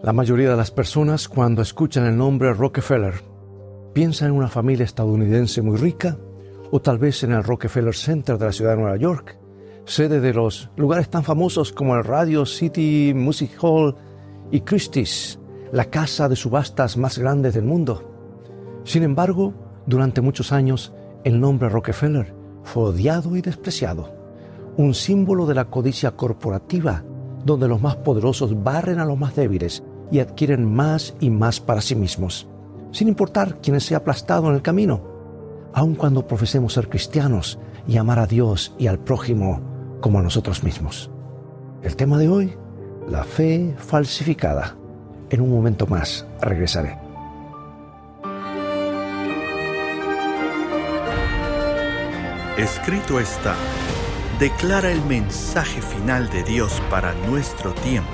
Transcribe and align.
La 0.00 0.12
mayoría 0.12 0.50
de 0.50 0.56
las 0.56 0.70
personas 0.70 1.28
cuando 1.28 1.60
escuchan 1.60 2.06
el 2.06 2.16
nombre 2.16 2.54
Rockefeller 2.54 3.14
piensan 3.92 4.28
en 4.28 4.36
una 4.36 4.46
familia 4.46 4.84
estadounidense 4.84 5.60
muy 5.60 5.76
rica 5.76 6.16
o 6.70 6.80
tal 6.80 6.98
vez 6.98 7.24
en 7.24 7.32
el 7.32 7.42
Rockefeller 7.42 7.96
Center 7.96 8.38
de 8.38 8.46
la 8.46 8.52
ciudad 8.52 8.76
de 8.76 8.82
Nueva 8.82 8.96
York, 8.96 9.36
sede 9.86 10.20
de 10.20 10.32
los 10.32 10.70
lugares 10.76 11.10
tan 11.10 11.24
famosos 11.24 11.72
como 11.72 11.96
el 11.96 12.04
Radio 12.04 12.46
City 12.46 13.12
Music 13.12 13.50
Hall 13.60 13.96
y 14.52 14.60
Christie's, 14.60 15.40
la 15.72 15.86
casa 15.86 16.28
de 16.28 16.36
subastas 16.36 16.96
más 16.96 17.18
grande 17.18 17.50
del 17.50 17.64
mundo. 17.64 18.80
Sin 18.84 19.02
embargo, 19.02 19.52
durante 19.84 20.20
muchos 20.20 20.52
años, 20.52 20.94
el 21.24 21.40
nombre 21.40 21.70
Rockefeller 21.70 22.36
fue 22.62 22.84
odiado 22.84 23.34
y 23.34 23.40
despreciado, 23.40 24.14
un 24.76 24.94
símbolo 24.94 25.44
de 25.44 25.56
la 25.56 25.64
codicia 25.64 26.12
corporativa 26.12 27.02
donde 27.44 27.66
los 27.66 27.80
más 27.80 27.96
poderosos 27.96 28.62
barren 28.62 29.00
a 29.00 29.04
los 29.04 29.18
más 29.18 29.34
débiles 29.34 29.82
y 30.10 30.20
adquieren 30.20 30.64
más 30.64 31.14
y 31.20 31.30
más 31.30 31.60
para 31.60 31.80
sí 31.80 31.94
mismos, 31.94 32.48
sin 32.92 33.08
importar 33.08 33.60
quién 33.60 33.80
sea 33.80 33.98
aplastado 33.98 34.48
en 34.48 34.54
el 34.54 34.62
camino, 34.62 35.02
aun 35.72 35.94
cuando 35.94 36.26
profesemos 36.26 36.72
ser 36.72 36.88
cristianos 36.88 37.58
y 37.86 37.96
amar 37.96 38.18
a 38.18 38.26
Dios 38.26 38.74
y 38.78 38.86
al 38.86 38.98
prójimo 38.98 39.60
como 40.00 40.18
a 40.18 40.22
nosotros 40.22 40.62
mismos. 40.62 41.10
El 41.82 41.96
tema 41.96 42.18
de 42.18 42.28
hoy, 42.28 42.54
la 43.08 43.24
fe 43.24 43.74
falsificada. 43.78 44.76
En 45.30 45.42
un 45.42 45.50
momento 45.50 45.86
más 45.86 46.26
regresaré. 46.40 46.98
Escrito 52.56 53.20
está 53.20 53.54
declara 54.38 54.92
el 54.92 55.04
mensaje 55.04 55.82
final 55.82 56.30
de 56.30 56.44
Dios 56.44 56.80
para 56.90 57.12
nuestro 57.26 57.72
tiempo, 57.74 58.08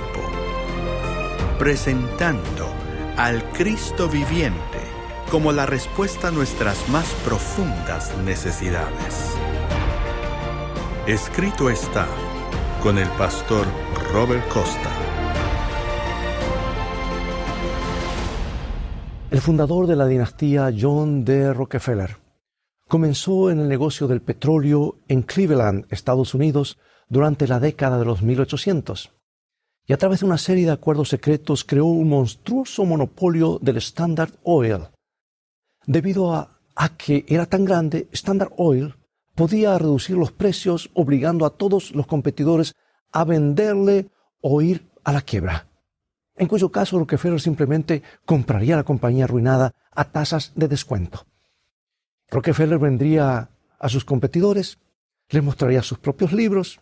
presentando 1.59 2.69
al 3.17 3.43
Cristo 3.53 4.09
viviente 4.09 4.81
como 5.31 5.53
la 5.53 5.67
respuesta 5.67 6.29
a 6.29 6.31
nuestras 6.31 6.89
más 6.89 7.07
profundas 7.25 8.17
necesidades. 8.25 9.35
Escrito 11.07 11.71
está 11.71 12.07
con 12.83 12.99
el 12.99 13.09
pastor 13.11 13.67
Robert 14.13 14.47
Costa. 14.49 14.91
El 19.31 19.41
fundador 19.41 19.87
de 19.87 19.97
la 19.97 20.07
dinastía 20.07 20.73
John 20.79 21.25
D. 21.25 21.53
Rockefeller 21.53 22.25
Comenzó 22.89 23.51
en 23.51 23.61
el 23.61 23.69
negocio 23.69 24.07
del 24.07 24.21
petróleo 24.21 24.99
en 25.09 25.23
Cleveland, 25.23 25.87
Estados 25.89 26.35
Unidos, 26.35 26.79
durante 27.09 27.49
la 27.49 27.59
década 27.59 27.99
de 27.99 28.05
los 28.05 28.23
1800. 28.23 29.11
Y 29.87 29.93
a 29.93 29.99
través 29.99 30.21
de 30.21 30.27
una 30.27 30.39
serie 30.39 30.65
de 30.65 30.73
acuerdos 30.73 31.11
secretos 31.11 31.65
creó 31.65 31.87
un 31.87 32.09
monstruoso 32.09 32.85
monopolio 32.85 33.59
del 33.61 33.77
Standard 33.79 34.33
Oil. 34.43 34.89
Debido 35.87 36.33
a, 36.33 36.51
que 36.97 37.25
era 37.29 37.47
tan 37.47 37.65
grande, 37.65 38.09
Standard 38.13 38.53
Oil 38.57 38.95
podía 39.35 39.77
reducir 39.77 40.17
los 40.17 40.33
precios 40.33 40.91
obligando 40.95 41.45
a 41.45 41.51
todos 41.51 41.95
los 41.95 42.07
competidores 42.07 42.75
a 43.13 43.25
venderle 43.25 44.09
o 44.41 44.63
ir 44.63 44.89
a 45.05 45.13
la 45.13 45.21
quiebra. 45.21 45.69
En 46.37 46.49
cuyo 46.49 46.71
caso 46.71 46.99
Rockefeller 46.99 47.41
simplemente 47.41 48.03
compraría 48.25 48.77
la 48.77 48.85
compañía 48.85 49.25
arruinada 49.25 49.75
a 49.93 50.05
tasas 50.05 50.53
de 50.57 50.67
descuento. 50.67 51.27
Rockefeller 52.31 52.79
vendría 52.79 53.51
a 53.79 53.89
sus 53.89 54.05
competidores, 54.05 54.79
les 55.29 55.45
mostraría 55.45 55.83
sus 55.83 55.99
propios 55.99 56.33
libros, 56.33 56.81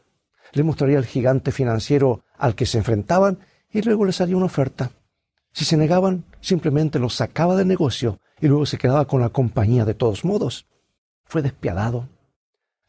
les 0.52 0.64
mostraría 0.64 0.98
el 0.98 1.06
gigante 1.06 1.52
financiero 1.52 2.24
al 2.38 2.54
que 2.54 2.66
se 2.66 2.78
enfrentaban 2.78 3.38
y 3.70 3.82
luego 3.82 4.04
les 4.04 4.20
haría 4.20 4.36
una 4.36 4.46
oferta. 4.46 4.90
Si 5.52 5.64
se 5.64 5.76
negaban, 5.76 6.24
simplemente 6.40 6.98
los 6.98 7.14
sacaba 7.14 7.56
del 7.56 7.68
negocio 7.68 8.20
y 8.40 8.48
luego 8.48 8.66
se 8.66 8.78
quedaba 8.78 9.06
con 9.06 9.20
la 9.20 9.30
compañía 9.30 9.84
de 9.84 9.94
todos 9.94 10.24
modos. 10.24 10.66
Fue 11.24 11.42
despiadado. 11.42 12.08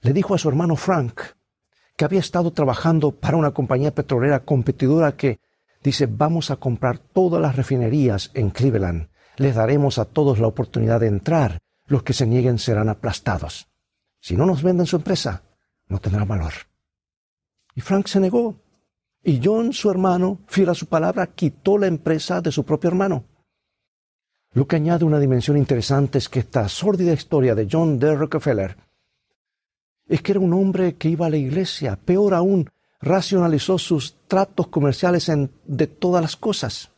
Le 0.02 0.14
dijo 0.14 0.34
a 0.34 0.38
su 0.38 0.50
hermano 0.50 0.76
Frank 0.76 1.22
que 1.96 2.06
había 2.06 2.20
estado 2.20 2.52
trabajando 2.52 3.12
para 3.12 3.38
una 3.38 3.52
compañía 3.52 3.94
petrolera 3.94 4.40
competidora 4.40 5.16
que 5.16 5.40
dice 5.84 6.08
vamos 6.08 6.52
a 6.52 6.56
comprar 6.56 6.98
todas 6.98 7.42
las 7.42 7.56
refinerías 7.56 8.32
en 8.34 8.50
Cleveland. 8.50 9.10
Les 9.38 9.56
daremos 9.56 10.00
a 10.00 10.06
todos 10.06 10.40
la 10.40 10.48
oportunidad 10.48 11.00
de 11.00 11.08
entrar 11.08 11.60
los 11.86 12.04
que 12.04 12.14
se 12.14 12.26
nieguen 12.26 12.60
serán 12.60 12.90
aplastados. 12.90 13.68
Si 14.20 14.36
no 14.36 14.46
nos 14.46 14.64
venden 14.64 14.86
su 14.86 14.96
empresa, 14.96 15.44
no 15.88 16.00
tendrá 16.00 16.24
valor. 16.24 16.54
Y 17.76 17.82
Frank 17.82 18.08
se 18.08 18.20
negó. 18.20 18.56
Y 19.24 19.40
John, 19.44 19.74
su 19.74 19.90
hermano, 19.90 20.40
fiel 20.48 20.70
a 20.70 20.74
su 20.74 20.88
palabra, 20.88 21.28
quitó 21.28 21.78
la 21.78 21.88
empresa 21.88 22.42
de 22.42 22.52
su 22.52 22.66
propio 22.66 22.90
hermano. 22.90 23.24
Lo 24.52 24.68
que 24.68 24.76
añade 24.76 25.06
una 25.06 25.20
dimensión 25.20 25.58
interesante 25.58 26.18
es 26.18 26.30
que 26.30 26.40
esta 26.40 26.68
sórdida 26.68 27.14
historia 27.14 27.56
de 27.56 27.68
John 27.70 27.98
D. 27.98 28.16
Rockefeller 28.16 28.78
es 30.06 30.22
que 30.22 30.34
era 30.34 30.42
un 30.42 30.54
hombre 30.54 30.96
que 30.96 31.10
iba 31.10 31.26
a 31.26 31.30
la 31.30 31.38
iglesia, 31.38 31.96
peor 31.96 32.34
aún, 32.34 32.70
racionalizó 33.00 33.78
sus 33.78 34.18
tratos 34.28 34.68
comerciales 34.68 35.30
en, 35.30 35.52
de 35.66 35.88
todas 35.88 36.22
las 36.22 36.36
cosas. 36.36 36.92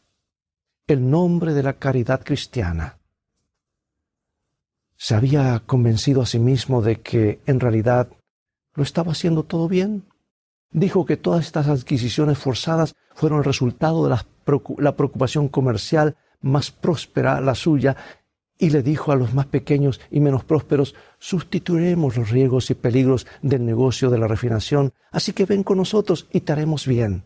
El 0.88 1.10
nombre 1.10 1.54
de 1.54 1.64
la 1.64 1.74
caridad 1.74 2.24
cristiana 2.24 3.00
se 4.98 5.16
había 5.16 5.62
convencido 5.66 6.22
a 6.22 6.26
sí 6.26 6.40
mismo 6.40 6.82
de 6.82 7.02
que 7.02 7.42
en 7.46 7.60
realidad 7.60 8.10
lo 8.74 8.84
estaba 8.84 9.12
haciendo 9.12 9.44
todo 9.44 9.68
bien. 9.68 10.06
Dijo 10.76 11.06
que 11.06 11.16
todas 11.16 11.46
estas 11.46 11.70
adquisiciones 11.70 12.38
forzadas 12.38 12.98
fueron 13.14 13.38
el 13.38 13.46
resultado 13.46 14.04
de 14.04 14.10
la, 14.10 14.96
preocupación 14.98 15.48
comercial 15.48 16.18
más 16.42 16.70
próspera, 16.70 17.40
la 17.40 17.56
suya, 17.56 17.96
y 18.58 18.72
le 18.72 18.84
dijo 18.84 19.14
a 19.14 19.16
los 19.16 19.34
más 19.34 19.46
pequeños 19.46 20.02
y 20.12 20.20
menos 20.20 20.44
prósperos, 20.44 20.94
sustituiremos 21.18 22.18
los 22.18 22.30
riesgos 22.30 22.70
y 22.72 22.74
peligros 22.76 23.26
del 23.42 23.66
negocio 23.66 24.10
de 24.10 24.18
la 24.18 24.28
refinación, 24.28 24.92
así 25.12 25.32
que 25.32 25.46
ven 25.46 25.64
con 25.64 25.78
nosotros 25.78 26.28
y 26.34 26.42
te 26.42 26.52
haremos 26.52 26.86
bien. 26.86 27.24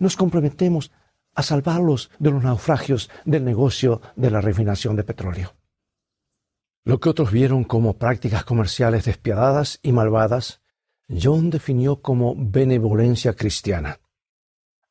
Nos 0.00 0.16
comprometemos 0.16 0.90
a 1.36 1.44
salvarlos 1.44 2.10
de 2.18 2.32
los 2.32 2.42
naufragios 2.42 3.10
del 3.24 3.44
negocio 3.44 4.02
de 4.16 4.32
la 4.32 4.40
refinación 4.40 4.96
de 4.96 5.04
petróleo. 5.04 5.54
Lo 6.82 6.98
que 6.98 7.10
otros 7.10 7.30
vieron 7.30 7.62
como 7.62 7.96
prácticas 7.96 8.42
comerciales 8.42 9.04
despiadadas 9.04 9.78
y 9.84 9.92
malvadas, 9.92 10.63
John 11.08 11.50
definió 11.50 12.00
como 12.00 12.34
benevolencia 12.36 13.34
cristiana. 13.34 14.00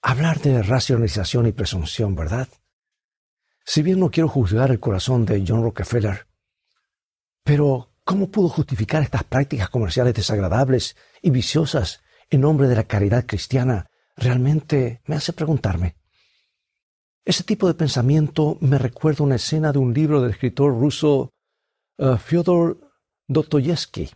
Hablar 0.02 0.40
de 0.40 0.62
racionalización 0.62 1.48
y 1.48 1.52
presunción, 1.52 2.16
¿verdad? 2.16 2.48
Si 3.66 3.82
bien 3.82 4.00
no 4.00 4.12
quiero 4.12 4.28
juzgar 4.28 4.72
el 4.72 4.80
corazón 4.80 5.26
de 5.26 5.44
John 5.48 5.64
Rockefeller, 5.64 6.28
pero 7.44 7.94
¿cómo 8.04 8.30
pudo 8.30 8.50
justificar 8.50 9.02
estas 9.02 9.24
prácticas 9.24 9.70
comerciales 9.70 10.14
desagradables 10.14 10.96
y 11.22 11.30
viciosas 11.30 12.02
en 12.30 12.42
nombre 12.42 12.68
de 12.68 12.76
la 12.76 12.84
caridad 12.84 13.26
cristiana? 13.26 13.88
Realmente 14.16 15.02
me 15.06 15.16
hace 15.16 15.34
preguntarme. 15.34 15.96
Ese 17.26 17.44
tipo 17.44 17.68
de 17.68 17.74
pensamiento 17.74 18.58
me 18.60 18.78
recuerda 18.78 19.24
una 19.24 19.36
escena 19.36 19.72
de 19.72 19.80
un 19.80 19.94
libro 19.94 20.22
del 20.22 20.32
escritor 20.32 20.72
ruso 20.74 21.34
Fyodor 21.98 22.92
Dostoyevsky, 23.28 24.10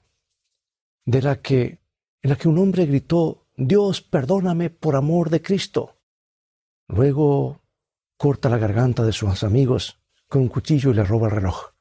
de 1.05 1.21
la 1.21 1.41
que, 1.41 1.79
en 2.27 2.31
la 2.31 2.35
que 2.35 2.49
un 2.49 2.57
hombre 2.57 2.85
gritó, 2.85 3.47
Dios, 3.55 4.01
perdóname 4.01 4.69
por 4.69 4.97
amor 4.97 5.29
de 5.29 5.41
Cristo. 5.41 5.95
Luego 6.89 7.61
corta 8.17 8.49
la 8.49 8.57
garganta 8.57 9.05
de 9.05 9.13
sus 9.13 9.45
amigos 9.45 10.01
con 10.27 10.41
un 10.41 10.49
cuchillo 10.49 10.91
y 10.91 10.93
le 10.93 11.05
roba 11.05 11.29
el 11.29 11.35
reloj. 11.35 11.71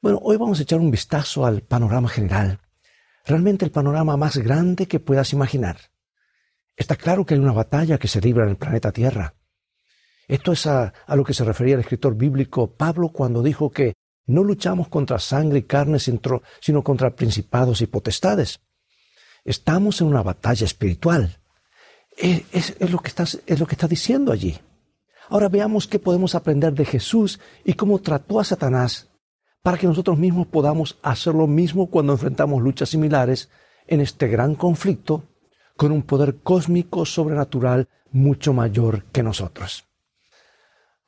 Bueno, 0.00 0.18
hoy 0.24 0.38
vamos 0.38 0.58
a 0.58 0.64
echar 0.64 0.80
un 0.80 0.90
vistazo 0.90 1.46
al 1.46 1.62
panorama 1.62 2.08
general, 2.08 2.58
realmente 3.24 3.64
el 3.64 3.70
panorama 3.70 4.16
más 4.16 4.38
grande 4.38 4.88
que 4.88 4.98
puedas 4.98 5.32
imaginar. 5.32 5.76
Está 6.74 6.96
claro 6.96 7.24
que 7.24 7.34
hay 7.34 7.40
una 7.40 7.52
batalla 7.52 7.98
que 7.98 8.08
se 8.08 8.20
libra 8.20 8.42
en 8.42 8.50
el 8.50 8.56
planeta 8.56 8.90
Tierra. 8.90 9.36
Esto 10.26 10.50
es 10.50 10.66
a, 10.66 10.92
a, 11.06 11.14
lo 11.14 11.22
que 11.22 11.32
se 11.32 11.44
refería 11.44 11.74
el 11.74 11.82
escritor 11.82 12.16
bíblico 12.16 12.74
Pablo 12.74 13.10
cuando 13.10 13.40
dijo 13.40 13.70
que 13.70 13.94
no 14.26 14.42
luchamos 14.42 14.88
contra 14.88 15.20
sangre 15.20 15.60
y 15.60 15.62
carne, 15.62 16.00
sino 16.00 16.82
contra 16.82 17.14
principados 17.14 17.82
y 17.82 17.86
potestades. 17.86 18.58
Estamos 19.44 20.00
en 20.00 20.08
una 20.08 20.22
batalla 20.22 20.64
espiritual. 20.64 21.38
Es, 22.16 22.78
lo 22.90 22.98
que 23.00 23.10
lo 23.56 23.66
que 23.66 23.74
está 23.74 23.88
diciendo 23.88 24.32
allí. 24.32 24.58
Ahora 25.28 25.48
veamos 25.48 25.86
qué 25.86 25.98
podemos 25.98 26.34
aprender 26.34 26.74
de 26.74 26.84
Jesús 26.84 27.40
y 27.64 27.74
cómo 27.74 28.00
trató 28.00 28.38
a 28.38 28.44
Satanás 28.44 29.08
para 29.62 29.78
que 29.78 29.86
nosotros 29.86 30.18
mismos 30.18 30.46
podamos 30.48 30.98
hacer 31.02 31.34
lo 31.34 31.46
mismo 31.46 31.88
cuando 31.88 32.12
enfrentamos 32.12 32.60
luchas 32.60 32.90
similares 32.90 33.48
en 33.86 34.00
este 34.00 34.28
gran 34.28 34.54
conflicto 34.54 35.24
con 35.76 35.92
un 35.92 36.02
poder 36.02 36.42
cósmico 36.42 37.06
sobrenatural 37.06 37.88
mucho 38.10 38.52
mayor 38.52 39.04
que 39.04 39.22
nosotros. 39.22 39.84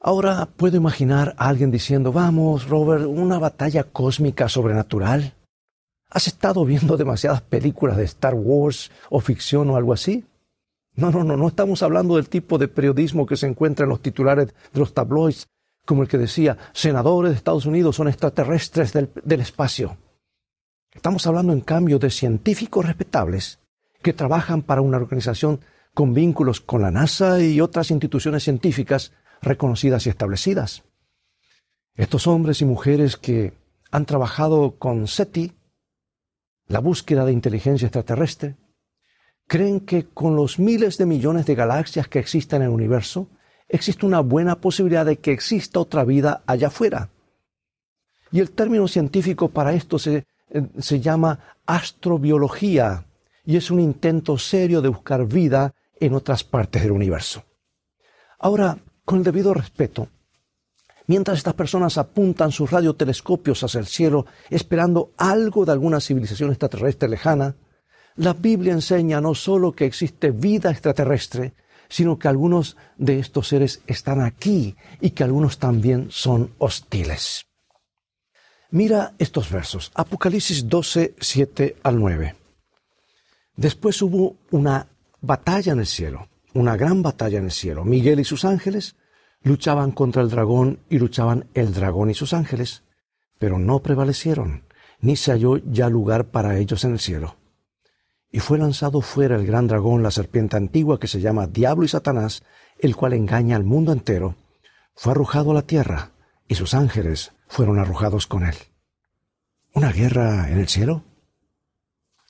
Ahora 0.00 0.48
puedo 0.56 0.76
imaginar 0.76 1.34
a 1.38 1.48
alguien 1.48 1.70
diciendo, 1.70 2.12
vamos, 2.12 2.68
Robert, 2.68 3.04
una 3.06 3.38
batalla 3.38 3.84
cósmica 3.84 4.48
sobrenatural. 4.48 5.34
¿Has 6.10 6.26
estado 6.26 6.64
viendo 6.64 6.96
demasiadas 6.96 7.42
películas 7.42 7.96
de 7.96 8.04
Star 8.04 8.34
Wars 8.34 8.90
o 9.10 9.20
ficción 9.20 9.70
o 9.70 9.76
algo 9.76 9.92
así? 9.92 10.24
No, 10.94 11.10
no, 11.10 11.24
no, 11.24 11.36
no 11.36 11.48
estamos 11.48 11.82
hablando 11.82 12.16
del 12.16 12.28
tipo 12.28 12.56
de 12.56 12.68
periodismo 12.68 13.26
que 13.26 13.36
se 13.36 13.48
encuentra 13.48 13.84
en 13.84 13.90
los 13.90 14.00
titulares 14.00 14.54
de 14.72 14.80
los 14.80 14.94
tabloids, 14.94 15.48
como 15.84 16.02
el 16.02 16.08
que 16.08 16.18
decía, 16.18 16.56
senadores 16.72 17.32
de 17.32 17.36
Estados 17.36 17.66
Unidos 17.66 17.96
son 17.96 18.08
extraterrestres 18.08 18.92
del, 18.92 19.10
del 19.24 19.40
espacio. 19.40 19.96
Estamos 20.94 21.26
hablando, 21.26 21.52
en 21.52 21.60
cambio, 21.60 21.98
de 21.98 22.10
científicos 22.10 22.86
respetables 22.86 23.58
que 24.02 24.12
trabajan 24.12 24.62
para 24.62 24.82
una 24.82 24.98
organización 24.98 25.60
con 25.94 26.14
vínculos 26.14 26.60
con 26.60 26.82
la 26.82 26.90
NASA 26.90 27.40
y 27.40 27.60
otras 27.60 27.90
instituciones 27.90 28.44
científicas 28.44 29.12
reconocidas 29.42 30.06
y 30.06 30.10
establecidas. 30.10 30.84
Estos 31.96 32.26
hombres 32.26 32.60
y 32.60 32.64
mujeres 32.64 33.16
que 33.16 33.52
han 33.90 34.06
trabajado 34.06 34.76
con 34.78 35.06
SETI, 35.06 35.52
la 36.68 36.80
búsqueda 36.80 37.24
de 37.24 37.32
inteligencia 37.32 37.86
extraterrestre, 37.86 38.56
creen 39.46 39.80
que 39.80 40.06
con 40.06 40.36
los 40.36 40.58
miles 40.58 40.96
de 40.98 41.06
millones 41.06 41.46
de 41.46 41.54
galaxias 41.54 42.08
que 42.08 42.18
existen 42.18 42.62
en 42.62 42.68
el 42.68 42.74
universo, 42.74 43.28
existe 43.68 44.06
una 44.06 44.20
buena 44.20 44.60
posibilidad 44.60 45.04
de 45.04 45.18
que 45.18 45.32
exista 45.32 45.80
otra 45.80 46.04
vida 46.04 46.42
allá 46.46 46.68
afuera. 46.68 47.10
Y 48.30 48.40
el 48.40 48.50
término 48.50 48.88
científico 48.88 49.48
para 49.48 49.74
esto 49.74 49.98
se, 49.98 50.26
se 50.78 51.00
llama 51.00 51.38
astrobiología 51.66 53.06
y 53.44 53.56
es 53.56 53.70
un 53.70 53.80
intento 53.80 54.38
serio 54.38 54.80
de 54.80 54.88
buscar 54.88 55.26
vida 55.26 55.74
en 56.00 56.14
otras 56.14 56.44
partes 56.44 56.82
del 56.82 56.92
universo. 56.92 57.44
Ahora, 58.38 58.78
con 59.04 59.18
el 59.18 59.24
debido 59.24 59.54
respeto, 59.54 60.08
mientras 61.06 61.38
estas 61.38 61.54
personas 61.54 61.98
apuntan 61.98 62.52
sus 62.52 62.70
radiotelescopios 62.70 63.62
hacia 63.62 63.80
el 63.80 63.86
cielo 63.86 64.26
esperando 64.50 65.12
algo 65.16 65.64
de 65.64 65.72
alguna 65.72 66.00
civilización 66.00 66.50
extraterrestre 66.50 67.08
lejana, 67.08 67.56
la 68.16 68.32
Biblia 68.32 68.72
enseña 68.72 69.20
no 69.20 69.34
solo 69.34 69.72
que 69.72 69.86
existe 69.86 70.30
vida 70.30 70.70
extraterrestre, 70.70 71.54
sino 71.88 72.18
que 72.18 72.28
algunos 72.28 72.76
de 72.96 73.18
estos 73.18 73.48
seres 73.48 73.82
están 73.86 74.20
aquí 74.20 74.76
y 75.00 75.10
que 75.10 75.24
algunos 75.24 75.58
también 75.58 76.08
son 76.10 76.52
hostiles. 76.58 77.46
Mira 78.70 79.14
estos 79.18 79.50
versos, 79.50 79.92
Apocalipsis 79.94 80.68
12, 80.68 81.14
7 81.20 81.76
al 81.82 81.98
9. 81.98 82.34
Después 83.56 84.02
hubo 84.02 84.36
una 84.50 84.88
batalla 85.20 85.72
en 85.72 85.80
el 85.80 85.86
cielo, 85.86 86.28
una 86.54 86.76
gran 86.76 87.02
batalla 87.02 87.38
en 87.38 87.44
el 87.44 87.52
cielo. 87.52 87.84
Miguel 87.84 88.20
y 88.20 88.24
sus 88.24 88.44
ángeles 88.44 88.96
luchaban 89.44 89.92
contra 89.92 90.22
el 90.22 90.30
dragón 90.30 90.80
y 90.90 90.98
luchaban 90.98 91.48
el 91.54 91.72
dragón 91.72 92.10
y 92.10 92.14
sus 92.14 92.32
ángeles, 92.32 92.82
pero 93.38 93.60
no 93.60 93.80
prevalecieron, 93.80 94.64
ni 94.98 95.14
se 95.14 95.30
halló 95.30 95.58
ya 95.58 95.88
lugar 95.88 96.26
para 96.32 96.58
ellos 96.58 96.84
en 96.84 96.92
el 96.94 96.98
cielo 96.98 97.36
y 98.34 98.40
fue 98.40 98.58
lanzado 98.58 99.00
fuera 99.00 99.36
el 99.36 99.46
gran 99.46 99.68
dragón, 99.68 100.02
la 100.02 100.10
serpiente 100.10 100.56
antigua 100.56 100.98
que 100.98 101.06
se 101.06 101.20
llama 101.20 101.46
Diablo 101.46 101.84
y 101.84 101.88
Satanás, 101.88 102.42
el 102.80 102.96
cual 102.96 103.12
engaña 103.12 103.54
al 103.54 103.62
mundo 103.62 103.92
entero, 103.92 104.34
fue 104.96 105.12
arrojado 105.12 105.52
a 105.52 105.54
la 105.54 105.62
tierra, 105.62 106.10
y 106.48 106.56
sus 106.56 106.74
ángeles 106.74 107.30
fueron 107.46 107.78
arrojados 107.78 108.26
con 108.26 108.44
él. 108.44 108.56
¿Una 109.72 109.92
guerra 109.92 110.50
en 110.50 110.58
el 110.58 110.66
cielo? 110.66 111.04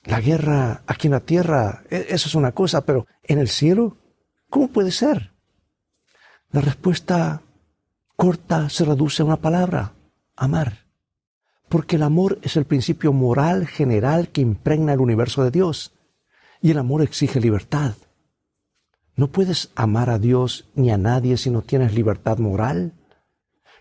La 0.03 0.21
guerra 0.21 0.83
aquí 0.85 1.07
en 1.07 1.13
la 1.13 1.21
tierra, 1.21 1.81
e, 1.89 2.05
eso 2.09 2.29
es 2.29 2.35
una 2.35 2.51
cosa, 2.51 2.85
pero 2.85 3.07
en 3.23 3.39
el 3.39 3.49
cielo, 3.49 3.97
¿cómo 4.47 4.67
puede 4.67 4.91
ser? 4.91 5.31
La 6.55 6.61
respuesta 6.61 7.41
corta 8.15 8.69
se 8.69 8.85
reduce 8.85 9.21
a 9.21 9.25
una 9.25 9.35
palabra, 9.35 9.91
amar. 10.37 10.85
Porque 11.67 11.97
el 11.97 12.03
amor 12.03 12.39
es 12.43 12.55
el 12.55 12.63
principio 12.63 13.11
moral 13.11 13.67
general 13.67 14.29
que 14.29 14.39
impregna 14.39 14.93
el 14.93 15.01
universo 15.01 15.43
de 15.43 15.51
Dios. 15.51 15.91
Y 16.61 16.71
el 16.71 16.77
amor 16.77 17.01
exige 17.01 17.41
libertad. 17.41 17.95
No 19.17 19.27
puedes 19.33 19.69
amar 19.75 20.09
a 20.09 20.17
Dios 20.17 20.69
ni 20.75 20.91
a 20.91 20.97
nadie 20.97 21.35
si 21.35 21.49
no 21.49 21.61
tienes 21.61 21.93
libertad 21.93 22.37
moral. 22.37 22.93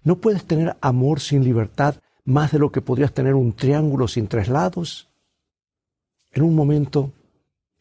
No 0.03 0.17
puedes 0.17 0.45
tener 0.45 0.77
amor 0.81 1.21
sin 1.21 1.45
libertad 1.45 2.01
más 2.25 2.51
de 2.51 2.59
lo 2.59 2.73
que 2.73 2.81
podrías 2.81 3.15
tener 3.15 3.37
un 3.37 3.53
triángulo 3.53 4.09
sin 4.09 4.27
tres 4.27 4.49
lados. 4.49 5.07
En 6.33 6.43
un 6.43 6.57
momento, 6.57 7.13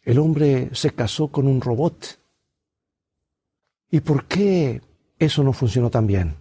el 0.03 0.19
hombre 0.19 0.69
se 0.73 0.91
casó 0.91 1.29
con 1.29 1.47
un 1.47 1.61
robot. 1.61 2.19
¿Y 3.93 4.01
por 4.01 4.25
qué 4.25 4.81
eso 5.19 5.43
no 5.43 5.53
funcionó 5.53 5.91
tan 5.91 6.07
bien? 6.07 6.35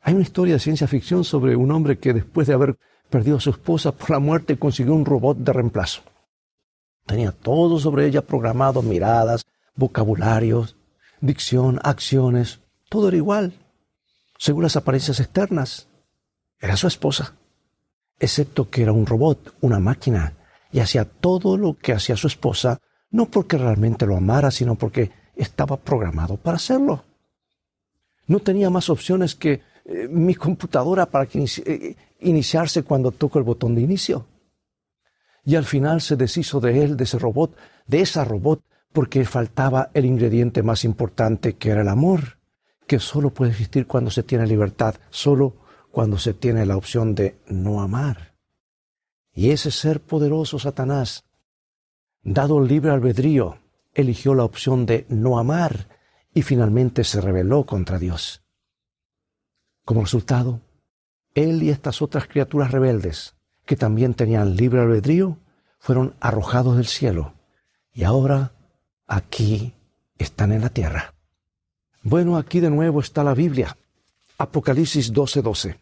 Hay 0.00 0.14
una 0.14 0.22
historia 0.22 0.54
de 0.54 0.60
ciencia 0.60 0.88
ficción 0.88 1.24
sobre 1.24 1.54
un 1.56 1.70
hombre 1.70 1.98
que 1.98 2.14
después 2.14 2.46
de 2.46 2.54
haber 2.54 2.78
perdido 3.10 3.36
a 3.36 3.40
su 3.40 3.50
esposa 3.50 3.92
por 3.92 4.12
la 4.12 4.18
muerte 4.18 4.58
consiguió 4.58 4.94
un 4.94 5.04
robot 5.04 5.36
de 5.36 5.52
reemplazo. 5.52 6.00
Tenía 7.04 7.32
todo 7.32 7.78
sobre 7.78 8.06
ella 8.06 8.22
programado, 8.22 8.80
miradas, 8.80 9.44
vocabularios, 9.74 10.78
dicción, 11.20 11.80
acciones, 11.84 12.60
todo 12.88 13.08
era 13.08 13.18
igual, 13.18 13.52
según 14.38 14.62
las 14.62 14.76
apariencias 14.76 15.20
externas. 15.20 15.86
Era 16.58 16.78
su 16.78 16.86
esposa, 16.86 17.34
excepto 18.18 18.70
que 18.70 18.80
era 18.80 18.92
un 18.92 19.04
robot, 19.04 19.54
una 19.60 19.80
máquina, 19.80 20.32
y 20.72 20.80
hacía 20.80 21.04
todo 21.04 21.58
lo 21.58 21.76
que 21.76 21.92
hacía 21.92 22.16
su 22.16 22.26
esposa, 22.26 22.80
no 23.10 23.26
porque 23.26 23.58
realmente 23.58 24.06
lo 24.06 24.16
amara, 24.16 24.50
sino 24.50 24.76
porque 24.76 25.10
estaba 25.36 25.76
programado 25.76 26.36
para 26.36 26.56
hacerlo. 26.56 27.04
No 28.26 28.40
tenía 28.40 28.70
más 28.70 28.90
opciones 28.90 29.34
que 29.34 29.62
eh, 29.84 30.08
mi 30.10 30.34
computadora 30.34 31.06
para 31.06 31.26
que 31.26 31.44
eh, 31.44 31.96
iniciarse 32.20 32.82
cuando 32.82 33.12
toco 33.12 33.38
el 33.38 33.44
botón 33.44 33.74
de 33.74 33.82
inicio 33.82 34.26
y 35.46 35.54
al 35.54 35.64
final 35.64 36.00
se 36.00 36.16
deshizo 36.16 36.60
de 36.60 36.82
él, 36.82 36.96
de 36.96 37.04
ese 37.04 37.18
robot, 37.20 37.56
de 37.86 38.00
esa 38.00 38.24
robot, 38.24 38.62
porque 38.92 39.24
faltaba 39.24 39.90
el 39.94 40.04
ingrediente 40.04 40.62
más 40.62 40.84
importante 40.84 41.54
que 41.54 41.70
era 41.70 41.82
el 41.82 41.88
amor, 41.88 42.38
que 42.86 42.98
solo 42.98 43.30
puede 43.30 43.52
existir 43.52 43.86
cuando 43.86 44.10
se 44.10 44.24
tiene 44.24 44.46
libertad, 44.46 44.96
solo 45.08 45.54
cuando 45.92 46.18
se 46.18 46.34
tiene 46.34 46.66
la 46.66 46.76
opción 46.76 47.14
de 47.14 47.38
no 47.46 47.80
amar. 47.80 48.34
Y 49.32 49.50
ese 49.50 49.70
ser 49.70 50.00
poderoso, 50.00 50.58
Satanás, 50.58 51.24
dado 52.22 52.58
el 52.58 52.66
libre 52.66 52.90
albedrío, 52.90 53.58
eligió 53.96 54.34
la 54.34 54.44
opción 54.44 54.86
de 54.86 55.06
no 55.08 55.38
amar 55.38 55.88
y 56.34 56.42
finalmente 56.42 57.02
se 57.02 57.20
rebeló 57.20 57.64
contra 57.64 57.98
Dios. 57.98 58.42
Como 59.84 60.02
resultado, 60.02 60.60
él 61.34 61.62
y 61.62 61.70
estas 61.70 62.02
otras 62.02 62.28
criaturas 62.28 62.70
rebeldes 62.70 63.34
que 63.64 63.74
también 63.74 64.14
tenían 64.14 64.54
libre 64.54 64.80
albedrío, 64.80 65.38
fueron 65.78 66.14
arrojados 66.20 66.76
del 66.76 66.86
cielo 66.86 67.34
y 67.92 68.04
ahora 68.04 68.52
aquí 69.06 69.74
están 70.18 70.52
en 70.52 70.60
la 70.60 70.68
tierra. 70.68 71.14
Bueno, 72.02 72.36
aquí 72.36 72.60
de 72.60 72.70
nuevo 72.70 73.00
está 73.00 73.24
la 73.24 73.34
Biblia, 73.34 73.76
Apocalipsis 74.38 75.12
12:12. 75.12 75.78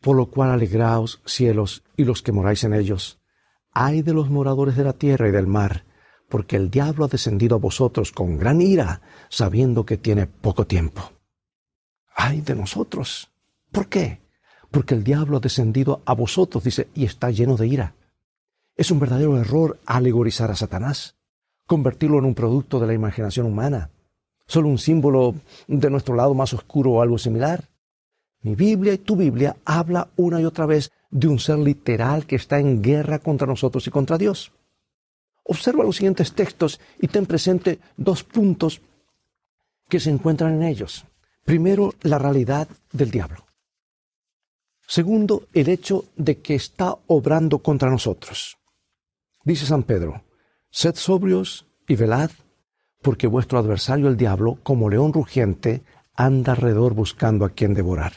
Por 0.00 0.16
lo 0.16 0.26
cual 0.26 0.50
alegraos, 0.50 1.20
cielos, 1.24 1.82
y 1.96 2.04
los 2.04 2.22
que 2.22 2.32
moráis 2.32 2.64
en 2.64 2.74
ellos. 2.74 3.18
Ay 3.72 4.02
de 4.02 4.12
los 4.12 4.28
moradores 4.28 4.76
de 4.76 4.84
la 4.84 4.92
tierra 4.92 5.28
y 5.28 5.32
del 5.32 5.46
mar, 5.46 5.84
porque 6.30 6.56
el 6.56 6.70
diablo 6.70 7.04
ha 7.04 7.08
descendido 7.08 7.56
a 7.56 7.58
vosotros 7.58 8.12
con 8.12 8.38
gran 8.38 8.62
ira, 8.62 9.02
sabiendo 9.28 9.84
que 9.84 9.98
tiene 9.98 10.26
poco 10.26 10.66
tiempo. 10.66 11.12
Ay 12.16 12.40
de 12.40 12.54
nosotros. 12.54 13.30
¿Por 13.70 13.88
qué? 13.88 14.20
porque 14.70 14.94
el 14.94 15.04
diablo 15.04 15.36
ha 15.36 15.40
descendido 15.40 16.02
a 16.04 16.14
vosotros, 16.14 16.64
dice, 16.64 16.88
y 16.94 17.04
está 17.04 17.30
lleno 17.30 17.56
de 17.56 17.66
ira. 17.66 17.94
Es 18.76 18.90
un 18.90 19.00
verdadero 19.00 19.36
error 19.38 19.78
alegorizar 19.84 20.50
a 20.50 20.56
Satanás, 20.56 21.16
convertirlo 21.66 22.18
en 22.18 22.24
un 22.24 22.34
producto 22.34 22.78
de 22.78 22.86
la 22.86 22.94
imaginación 22.94 23.46
humana, 23.46 23.90
solo 24.46 24.68
un 24.68 24.78
símbolo 24.78 25.34
de 25.66 25.90
nuestro 25.90 26.14
lado 26.14 26.34
más 26.34 26.54
oscuro 26.54 26.92
o 26.92 27.02
algo 27.02 27.18
similar. 27.18 27.68
Mi 28.42 28.54
Biblia 28.54 28.94
y 28.94 28.98
tu 28.98 29.16
Biblia 29.16 29.56
habla 29.64 30.08
una 30.16 30.40
y 30.40 30.44
otra 30.44 30.66
vez 30.66 30.90
de 31.10 31.28
un 31.28 31.38
ser 31.38 31.58
literal 31.58 32.26
que 32.26 32.36
está 32.36 32.58
en 32.58 32.80
guerra 32.80 33.18
contra 33.18 33.46
nosotros 33.46 33.86
y 33.86 33.90
contra 33.90 34.16
Dios. 34.16 34.52
Observa 35.50 35.82
los 35.82 35.96
siguientes 35.96 36.32
textos 36.32 36.78
y 37.00 37.08
ten 37.08 37.26
presente 37.26 37.80
dos 37.96 38.22
puntos 38.22 38.80
que 39.88 39.98
se 39.98 40.08
encuentran 40.08 40.54
en 40.54 40.62
ellos. 40.62 41.04
Primero, 41.44 41.92
la 42.02 42.20
realidad 42.20 42.68
del 42.92 43.10
diablo. 43.10 43.48
Segundo, 44.86 45.48
el 45.52 45.68
hecho 45.68 46.04
de 46.14 46.38
que 46.38 46.54
está 46.54 46.96
obrando 47.08 47.58
contra 47.58 47.90
nosotros. 47.90 48.58
Dice 49.42 49.66
San 49.66 49.82
Pedro, 49.82 50.22
sed 50.70 50.94
sobrios 50.94 51.66
y 51.88 51.96
velad, 51.96 52.30
porque 53.02 53.26
vuestro 53.26 53.58
adversario 53.58 54.06
el 54.06 54.16
diablo, 54.16 54.60
como 54.62 54.88
león 54.88 55.12
rugiente, 55.12 55.82
anda 56.14 56.52
alrededor 56.52 56.94
buscando 56.94 57.44
a 57.44 57.50
quien 57.50 57.74
devorar. 57.74 58.12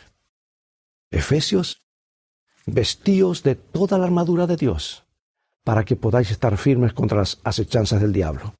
Efesios, 1.10 1.82
vestíos 2.68 3.42
de 3.42 3.56
toda 3.56 3.98
la 3.98 4.06
armadura 4.06 4.46
de 4.46 4.56
Dios, 4.56 5.03
para 5.64 5.84
que 5.86 5.96
podáis 5.96 6.32
estar 6.32 6.58
firmes 6.58 6.94
contra 6.94 7.20
las 7.20 7.40
acechanzas 7.44 8.02
del 8.02 8.14
diablo. 8.14 8.56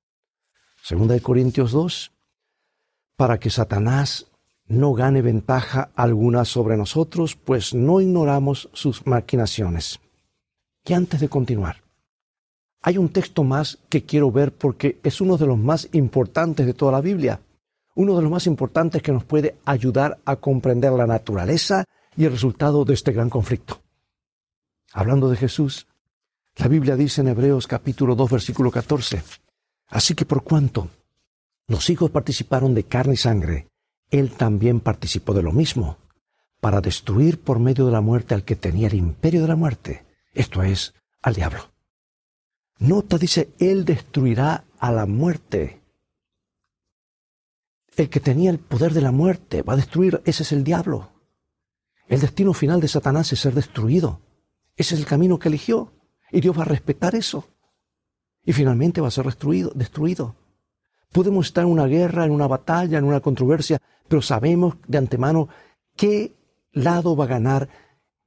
Segunda 0.82 1.14
de 1.14 1.22
Corintios 1.22 1.72
2, 1.72 2.12
para 3.16 3.40
que 3.40 3.50
Satanás 3.50 4.28
no 4.68 4.94
gane 4.94 5.22
ventaja 5.22 5.92
alguna 5.96 6.46
sobre 6.46 6.78
nosotros, 6.78 7.36
pues 7.36 7.74
no 7.74 8.02
ignoramos 8.02 8.70
sus 8.74 9.06
maquinaciones. 9.06 10.00
Y 10.86 10.94
antes 10.94 11.20
de 11.20 11.30
continuar, 11.30 11.84
hay 12.82 12.98
un 12.98 13.10
texto 13.10 13.44
más 13.44 13.80
que 13.90 14.04
quiero 14.04 14.32
ver 14.32 14.54
porque 14.54 15.00
es 15.04 15.22
uno 15.22 15.38
de 15.38 15.48
los 15.48 15.58
más 15.58 15.88
importantes 15.94 16.66
de 16.66 16.74
toda 16.74 16.92
la 16.92 17.02
Biblia, 17.02 17.40
uno 17.96 18.16
de 18.16 18.24
los 18.24 18.32
más 18.32 18.48
importantes 18.48 19.02
que 19.02 19.12
nos 19.12 19.24
puede 19.24 19.56
ayudar 19.66 20.20
a 20.26 20.36
comprender 20.36 20.92
la 20.92 21.08
naturaleza 21.08 21.86
y 22.18 22.26
el 22.26 22.32
resultado 22.32 22.84
de 22.86 22.94
este 22.94 23.12
gran 23.12 23.30
conflicto. 23.30 23.82
Hablando 24.92 25.30
de 25.30 25.38
Jesús, 25.38 25.88
la 26.58 26.68
Biblia 26.68 26.96
dice 26.96 27.22
en 27.22 27.30
Hebreos 27.30 27.68
capítulo 27.68 28.16
2 28.16 28.32
versículo 28.32 28.72
14, 28.72 29.24
Así 29.88 30.16
que 30.16 30.26
por 30.26 30.44
cuanto 30.44 30.90
los 31.68 31.90
hijos 31.90 32.12
participaron 32.12 32.74
de 32.74 32.84
carne 32.84 33.14
y 33.14 33.18
sangre, 33.18 33.68
Él 34.12 34.32
también 34.32 34.80
participó 34.80 35.34
de 35.34 35.44
lo 35.44 35.52
mismo, 35.52 35.98
para 36.60 36.82
destruir 36.82 37.42
por 37.42 37.60
medio 37.60 37.86
de 37.86 37.92
la 37.92 38.02
muerte 38.02 38.34
al 38.34 38.44
que 38.44 38.56
tenía 38.56 38.88
el 38.88 38.94
imperio 38.94 39.42
de 39.42 39.48
la 39.48 39.56
muerte, 39.56 40.06
esto 40.34 40.64
es, 40.64 40.94
al 41.22 41.34
diablo. 41.34 41.72
Nota, 42.80 43.18
dice, 43.18 43.54
Él 43.60 43.86
destruirá 43.86 44.66
a 44.80 44.92
la 44.92 45.06
muerte. 45.06 45.82
El 47.96 48.10
que 48.10 48.20
tenía 48.20 48.50
el 48.50 48.60
poder 48.60 48.94
de 48.94 49.02
la 49.02 49.12
muerte 49.12 49.62
va 49.62 49.74
a 49.74 49.78
destruir, 49.78 50.22
ese 50.26 50.44
es 50.44 50.52
el 50.52 50.64
diablo. 50.64 51.12
El 52.08 52.22
destino 52.22 52.54
final 52.54 52.82
de 52.82 52.88
Satanás 52.88 53.32
es 53.32 53.40
ser 53.40 53.54
destruido. 53.54 54.22
Ese 54.76 54.96
es 54.96 55.02
el 55.02 55.08
camino 55.08 55.40
que 55.40 55.50
eligió. 55.50 55.92
Y 56.34 56.42
Dios 56.42 56.58
va 56.58 56.64
a 56.64 56.66
respetar 56.66 57.14
eso. 57.14 57.48
Y 58.44 58.54
finalmente 58.54 59.00
va 59.00 59.08
a 59.08 59.12
ser 59.12 59.26
destruido. 59.26 59.72
destruido. 59.76 60.36
Podemos 61.12 61.46
estar 61.46 61.64
en 61.64 61.70
una 61.70 61.86
guerra, 61.86 62.26
en 62.26 62.32
una 62.32 62.48
batalla, 62.48 62.98
en 62.98 63.06
una 63.06 63.20
controversia, 63.20 63.80
pero 64.08 64.24
sabemos 64.24 64.76
de 64.88 64.98
antemano 64.98 65.48
qué 65.96 66.34
lado 66.72 67.16
va 67.16 67.26
a 67.26 67.28
ganar. 67.28 67.70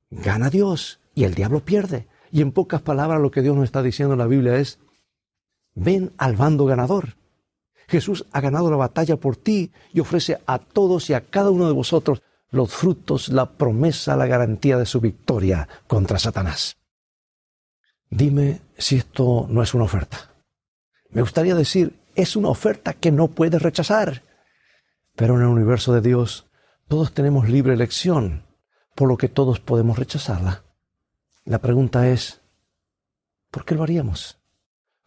Gana 0.09 0.51
Dios 0.51 1.01
y 1.17 1.25
el 1.25 1.35
diablo 1.35 1.61
pierde. 1.61 2.07
Y 2.31 2.43
en 2.43 2.53
pocas 2.53 2.81
palabras 2.81 3.21
lo 3.21 3.33
que 3.33 3.43
Dios 3.43 3.57
nos 3.57 3.65
está 3.65 3.83
diciendo 3.83 4.15
en 4.15 4.21
la 4.21 4.29
Biblia 4.29 4.57
es, 4.57 4.79
ven 5.75 6.13
al 6.17 6.37
bando 6.37 6.65
ganador. 6.65 7.17
Jesús 7.89 8.25
ha 8.31 8.41
ganado 8.41 8.71
la 8.71 8.77
batalla 8.77 9.17
por 9.17 9.37
ti 9.37 9.73
y 9.93 9.99
ofrece 9.99 10.39
a 10.47 10.61
todos 10.61 11.11
y 11.11 11.15
a 11.15 11.23
cada 11.23 11.51
uno 11.51 11.67
de 11.67 11.73
vosotros 11.73 12.23
los 12.51 12.73
frutos, 12.73 13.31
la 13.31 13.51
promesa, 13.51 14.17
la 14.17 14.27
garantía 14.27 14.79
de 14.79 14.87
su 14.87 15.01
victoria 15.01 15.69
contra 15.89 16.21
Satanás. 16.21 16.77
Dime 18.11 18.61
si 18.79 18.97
esto 18.97 19.47
no 19.49 19.63
es 19.63 19.75
una 19.75 19.85
oferta. 19.85 20.31
Me 21.11 21.23
gustaría 21.23 21.55
decir, 21.55 21.99
es 22.15 22.37
una 22.37 22.49
oferta 22.49 22.95
que 22.95 23.11
no 23.11 23.29
puedes 23.29 23.61
rechazar. 23.61 24.23
Pero 25.15 25.37
en 25.37 25.43
el 25.43 25.49
universo 25.49 25.93
de 25.93 26.01
Dios, 26.01 26.47
todos 26.89 27.13
tenemos 27.13 27.49
libre 27.49 27.75
elección, 27.75 28.45
por 28.95 29.09
lo 29.09 29.17
que 29.17 29.29
todos 29.29 29.61
podemos 29.61 29.99
rechazarla. 29.99 30.63
La 31.45 31.59
pregunta 31.59 32.09
es, 32.09 32.41
¿por 33.51 33.65
qué 33.65 33.75
lo 33.75 33.83
haríamos? 33.83 34.39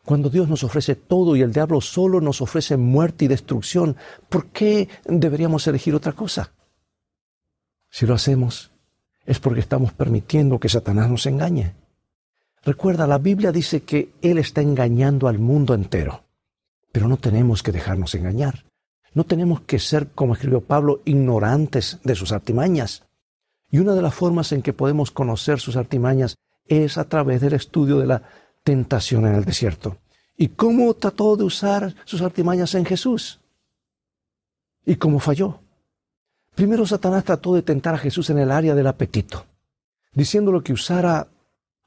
Cuando 0.06 0.30
Dios 0.30 0.48
nos 0.48 0.64
ofrece 0.64 0.96
todo 0.96 1.36
y 1.36 1.42
el 1.42 1.54
diablo 1.54 1.82
solo 1.82 2.22
nos 2.22 2.42
ofrece 2.42 2.78
muerte 2.78 3.26
y 3.26 3.28
destrucción, 3.28 3.96
¿por 4.30 4.48
qué 4.48 4.90
deberíamos 5.06 5.68
elegir 5.68 5.94
otra 5.94 6.14
cosa? 6.14 6.54
Si 7.90 8.06
lo 8.06 8.14
hacemos, 8.14 8.72
es 9.26 9.40
porque 9.40 9.60
estamos 9.60 9.94
permitiendo 9.94 10.60
que 10.60 10.70
Satanás 10.70 11.10
nos 11.10 11.26
engañe. 11.26 11.76
Recuerda, 12.64 13.08
la 13.08 13.18
Biblia 13.18 13.52
dice 13.52 13.82
que 13.82 14.14
Él 14.22 14.38
está 14.38 14.62
engañando 14.62 15.28
al 15.28 15.40
mundo 15.40 15.74
entero. 15.74 16.24
Pero 16.92 17.08
no 17.08 17.18
tenemos 17.18 17.64
que 17.64 17.72
dejarnos 17.72 18.16
engañar. 18.16 18.66
No 19.14 19.24
tenemos 19.24 19.62
que 19.62 19.80
ser, 19.80 20.10
como 20.10 20.34
escribió 20.34 20.62
Pablo, 20.62 21.02
ignorantes 21.06 22.00
de 22.04 22.16
sus 22.16 22.32
artimañas. 22.32 23.04
Y 23.72 23.80
una 23.80 23.94
de 23.94 24.02
las 24.02 24.14
formas 24.14 24.52
en 24.52 24.62
que 24.62 24.74
podemos 24.74 25.12
conocer 25.12 25.60
sus 25.60 25.76
artimañas 25.76 26.36
es 26.66 26.98
a 26.98 27.06
través 27.06 27.42
del 27.42 27.54
estudio 27.54 28.00
de 28.00 28.08
la 28.08 28.24
tentación 28.64 29.26
en 29.26 29.36
el 29.36 29.46
desierto. 29.46 29.98
¿Y 30.38 30.50
cómo 30.50 30.94
trató 30.94 31.36
de 31.36 31.44
usar 31.44 31.96
sus 32.06 32.22
artimañas 32.22 32.74
en 32.76 32.86
Jesús? 32.86 33.40
¿Y 34.86 34.96
cómo 34.96 35.20
falló? 35.20 35.60
Primero 36.56 36.86
Satanás 36.86 37.24
trató 37.24 37.54
de 37.56 37.62
tentar 37.62 37.96
a 37.96 38.00
Jesús 38.00 38.30
en 38.30 38.40
el 38.40 38.52
área 38.52 38.76
del 38.76 38.88
apetito, 38.88 39.46
diciéndole 40.14 40.64
que 40.64 40.74
usara 40.74 41.28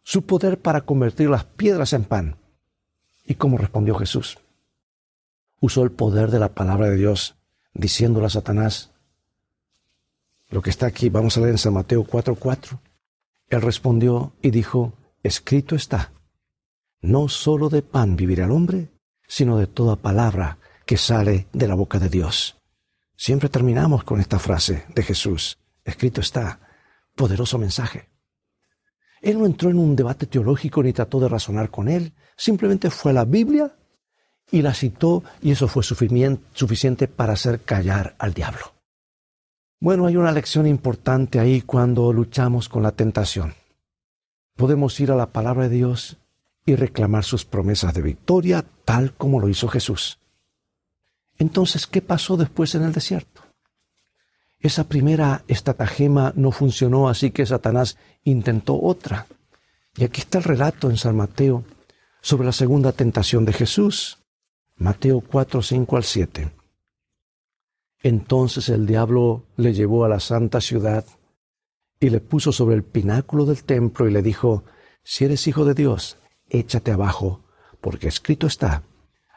su 0.02 0.26
poder 0.26 0.60
para 0.60 0.82
convertir 0.82 1.30
las 1.30 1.44
piedras 1.44 1.92
en 1.92 2.04
pan. 2.04 2.36
¿Y 3.24 3.34
cómo 3.34 3.58
respondió 3.58 3.94
Jesús? 3.94 4.38
Usó 5.60 5.84
el 5.84 5.92
poder 5.92 6.30
de 6.30 6.38
la 6.38 6.54
palabra 6.54 6.88
de 6.88 6.96
Dios, 6.96 7.36
diciéndole 7.72 8.26
a 8.26 8.30
Satanás, 8.30 8.90
lo 10.52 10.60
que 10.60 10.68
está 10.68 10.86
aquí, 10.86 11.08
vamos 11.08 11.36
a 11.36 11.40
leer 11.40 11.52
en 11.52 11.58
San 11.58 11.72
Mateo 11.72 12.04
4:4. 12.04 12.78
Él 13.48 13.62
respondió 13.62 14.34
y 14.42 14.50
dijo, 14.50 14.92
escrito 15.22 15.74
está, 15.74 16.12
no 17.00 17.28
solo 17.28 17.70
de 17.70 17.80
pan 17.80 18.16
vivirá 18.16 18.44
el 18.44 18.50
hombre, 18.50 18.90
sino 19.26 19.56
de 19.56 19.66
toda 19.66 19.96
palabra 19.96 20.58
que 20.84 20.98
sale 20.98 21.48
de 21.54 21.66
la 21.66 21.74
boca 21.74 21.98
de 21.98 22.10
Dios. 22.10 22.60
Siempre 23.16 23.48
terminamos 23.48 24.04
con 24.04 24.20
esta 24.20 24.38
frase 24.38 24.84
de 24.94 25.02
Jesús. 25.02 25.58
Escrito 25.84 26.20
está, 26.20 26.60
poderoso 27.14 27.56
mensaje. 27.56 28.11
Él 29.22 29.38
no 29.38 29.46
entró 29.46 29.70
en 29.70 29.78
un 29.78 29.94
debate 29.96 30.26
teológico 30.26 30.82
ni 30.82 30.92
trató 30.92 31.20
de 31.20 31.28
razonar 31.28 31.70
con 31.70 31.88
él, 31.88 32.12
simplemente 32.36 32.90
fue 32.90 33.12
a 33.12 33.14
la 33.14 33.24
Biblia 33.24 33.72
y 34.50 34.62
la 34.62 34.74
citó 34.74 35.22
y 35.40 35.52
eso 35.52 35.68
fue 35.68 35.84
suficiente 35.84 37.08
para 37.08 37.32
hacer 37.32 37.60
callar 37.60 38.16
al 38.18 38.34
diablo. 38.34 38.74
Bueno, 39.80 40.06
hay 40.06 40.16
una 40.16 40.32
lección 40.32 40.66
importante 40.66 41.38
ahí 41.38 41.62
cuando 41.62 42.12
luchamos 42.12 42.68
con 42.68 42.82
la 42.82 42.92
tentación. 42.92 43.54
Podemos 44.56 44.98
ir 45.00 45.10
a 45.10 45.16
la 45.16 45.26
palabra 45.26 45.68
de 45.68 45.76
Dios 45.76 46.18
y 46.66 46.74
reclamar 46.76 47.24
sus 47.24 47.44
promesas 47.44 47.94
de 47.94 48.02
victoria 48.02 48.64
tal 48.84 49.14
como 49.14 49.40
lo 49.40 49.48
hizo 49.48 49.68
Jesús. 49.68 50.18
Entonces, 51.38 51.86
¿qué 51.86 52.02
pasó 52.02 52.36
después 52.36 52.74
en 52.74 52.82
el 52.82 52.92
desierto? 52.92 53.41
Esa 54.62 54.84
primera 54.84 55.42
estratagema 55.48 56.32
no 56.36 56.52
funcionó, 56.52 57.08
así 57.08 57.32
que 57.32 57.44
Satanás 57.44 57.98
intentó 58.22 58.80
otra. 58.80 59.26
Y 59.96 60.04
aquí 60.04 60.20
está 60.20 60.38
el 60.38 60.44
relato 60.44 60.88
en 60.88 60.96
San 60.96 61.16
Mateo 61.16 61.64
sobre 62.20 62.46
la 62.46 62.52
segunda 62.52 62.92
tentación 62.92 63.44
de 63.44 63.52
Jesús. 63.52 64.20
Mateo 64.76 65.20
4, 65.20 65.62
5 65.62 65.96
al 65.96 66.04
7. 66.04 66.52
Entonces 68.04 68.68
el 68.68 68.86
diablo 68.86 69.44
le 69.56 69.74
llevó 69.74 70.04
a 70.04 70.08
la 70.08 70.20
santa 70.20 70.60
ciudad 70.60 71.04
y 71.98 72.10
le 72.10 72.20
puso 72.20 72.52
sobre 72.52 72.76
el 72.76 72.84
pináculo 72.84 73.44
del 73.44 73.64
templo 73.64 74.08
y 74.08 74.12
le 74.12 74.22
dijo, 74.22 74.64
si 75.02 75.24
eres 75.24 75.46
hijo 75.48 75.64
de 75.64 75.74
Dios, 75.74 76.18
échate 76.48 76.92
abajo, 76.92 77.40
porque 77.80 78.08
escrito 78.08 78.46
está, 78.46 78.84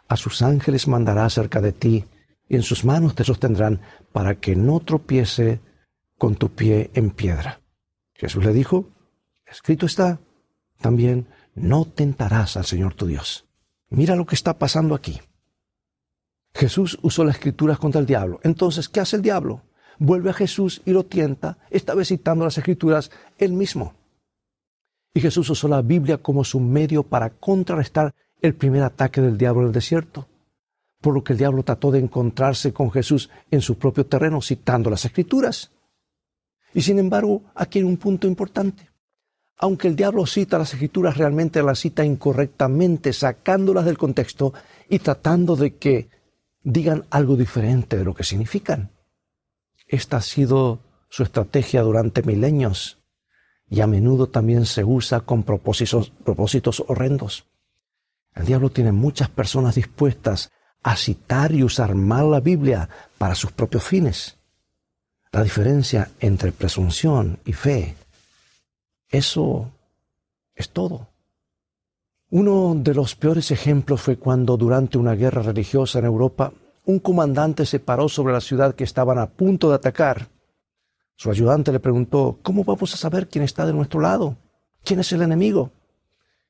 a 0.08 0.18
sus 0.18 0.44
ángeles 0.44 0.88
mandará 0.88 1.28
cerca 1.30 1.62
de 1.62 1.72
ti, 1.72 2.06
y 2.48 2.56
en 2.56 2.64
sus 2.64 2.86
manos 2.86 3.16
te 3.16 3.24
sostendrán 3.24 3.82
para 4.12 4.36
que 4.36 4.56
no 4.56 4.80
tropiece 4.80 5.60
con 6.18 6.36
tu 6.36 6.50
pie 6.50 6.92
en 6.94 7.12
piedra. 7.12 7.62
Jesús 8.14 8.46
le 8.46 8.54
dijo, 8.54 8.90
escrito 9.46 9.86
está, 9.86 10.20
también 10.80 11.28
no 11.56 11.86
tentarás 11.86 12.58
al 12.58 12.66
Señor 12.66 12.94
tu 12.94 13.08
Dios. 13.08 13.46
Mira 13.90 14.16
lo 14.16 14.26
que 14.26 14.36
está 14.36 14.58
pasando 14.58 14.96
aquí. 14.96 15.20
Jesús 16.54 16.98
usó 17.02 17.26
las 17.26 17.36
escrituras 17.36 17.78
contra 17.78 18.00
el 18.00 18.08
diablo. 18.08 18.40
Entonces, 18.44 18.88
¿qué 18.88 19.02
hace 19.02 19.18
el 19.18 19.22
diablo? 19.22 19.62
Vuelve 19.98 20.30
a 20.30 20.34
Jesús 20.34 20.82
y 20.86 20.92
lo 20.92 21.06
tienta, 21.06 21.58
esta 21.70 21.94
vez 21.94 22.10
citando 22.10 22.46
las 22.46 22.58
escrituras 22.58 23.12
él 23.38 23.54
mismo. 23.54 23.94
Y 25.14 25.22
Jesús 25.22 25.50
usó 25.50 25.68
la 25.68 25.82
Biblia 25.82 26.18
como 26.18 26.44
su 26.44 26.60
medio 26.60 27.04
para 27.04 27.30
contrarrestar 27.30 28.14
el 28.42 28.56
primer 28.56 28.84
ataque 28.84 29.22
del 29.22 29.38
diablo 29.38 29.62
en 29.62 29.68
el 29.68 29.74
desierto, 29.74 30.28
por 31.06 31.14
lo 31.14 31.24
que 31.24 31.34
el 31.34 31.38
diablo 31.38 31.62
trató 31.62 31.92
de 31.92 32.00
encontrarse 32.00 32.74
con 32.74 32.92
Jesús 32.92 33.30
en 33.52 33.62
su 33.62 33.78
propio 33.78 34.08
terreno 34.08 34.42
citando 34.42 34.90
las 34.90 35.06
escrituras. 35.06 35.70
Y 36.74 36.82
sin 36.82 36.98
embargo, 36.98 37.44
aquí 37.54 37.78
hay 37.78 37.86
un 37.86 37.98
punto 37.98 38.26
importante. 38.26 38.90
Aunque 39.60 39.88
el 39.88 39.96
diablo 39.96 40.26
cita 40.26 40.58
las 40.58 40.74
escrituras, 40.74 41.16
realmente 41.16 41.62
las 41.62 41.78
cita 41.78 42.04
incorrectamente, 42.04 43.14
sacándolas 43.14 43.86
del 43.86 44.00
contexto 44.00 44.56
y 44.90 44.98
tratando 44.98 45.56
de 45.56 45.76
que 45.76 46.10
digan 46.64 47.06
algo 47.12 47.36
diferente 47.36 47.98
de 47.98 48.04
lo 48.04 48.16
que 48.16 48.24
significan. 48.24 48.90
Esta 49.88 50.18
ha 50.18 50.22
sido 50.22 50.80
su 51.08 51.22
estrategia 51.22 51.84
durante 51.84 52.24
milenios 52.24 52.98
y 53.70 53.82
a 53.82 53.86
menudo 53.86 54.26
también 54.26 54.66
se 54.66 54.84
usa 54.84 55.20
con 55.20 55.44
propósitos, 55.44 56.10
propósitos 56.24 56.84
horrendos. 56.88 57.46
El 58.34 58.48
diablo 58.48 58.72
tiene 58.72 58.92
muchas 58.92 59.30
personas 59.30 59.76
dispuestas 59.76 60.50
a 60.86 60.96
citar 60.96 61.52
y 61.52 61.64
usar 61.64 61.96
mal 61.96 62.30
la 62.30 62.40
Biblia 62.40 62.88
para 63.18 63.34
sus 63.34 63.52
propios 63.52 63.84
fines. 63.84 64.38
La 65.32 65.42
diferencia 65.42 66.12
entre 66.20 66.52
presunción 66.52 67.40
y 67.44 67.54
fe, 67.54 67.96
eso 69.10 69.72
es 70.54 70.70
todo. 70.70 71.08
Uno 72.30 72.76
de 72.76 72.94
los 72.94 73.16
peores 73.16 73.50
ejemplos 73.50 74.00
fue 74.00 74.18
cuando 74.18 74.58
durante 74.58 75.00
una 75.00 75.16
guerra 75.16 75.42
religiosa 75.42 75.98
en 75.98 76.06
Europa 76.06 76.54
un 76.86 77.00
comandante 77.00 77.66
se 77.66 77.80
paró 77.80 78.08
sobre 78.08 78.34
la 78.34 78.42
ciudad 78.42 78.76
que 78.76 78.84
estaban 78.84 79.18
a 79.18 79.26
punto 79.26 79.70
de 79.70 79.76
atacar. 79.76 80.28
Su 81.16 81.32
ayudante 81.32 81.72
le 81.72 81.80
preguntó, 81.80 82.38
¿cómo 82.44 82.64
vamos 82.64 82.94
a 82.94 82.98
saber 82.98 83.28
quién 83.28 83.44
está 83.44 83.66
de 83.66 83.74
nuestro 83.74 84.02
lado? 84.02 84.38
¿Quién 84.84 85.00
es 85.00 85.12
el 85.14 85.24
enemigo? 85.24 85.72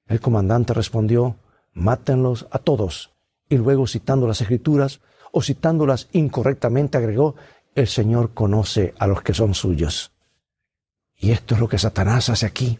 El 0.08 0.20
comandante 0.20 0.74
respondió, 0.74 1.38
mátenlos 1.72 2.48
a 2.52 2.60
todos. 2.60 3.15
Y 3.50 3.58
luego 3.58 3.88
citando 3.88 4.28
las 4.28 4.42
escrituras 4.42 5.02
o 5.32 5.42
citándolas 5.42 6.10
incorrectamente 6.14 6.98
agregó, 6.98 7.36
el 7.76 7.88
Señor 7.88 8.34
conoce 8.34 8.94
a 8.98 9.08
los 9.08 9.22
que 9.22 9.34
son 9.34 9.54
suyos. 9.54 10.12
Y 11.18 11.32
esto 11.32 11.56
es 11.56 11.62
lo 11.62 11.68
que 11.68 11.78
Satanás 11.78 12.30
hace 12.30 12.46
aquí. 12.46 12.80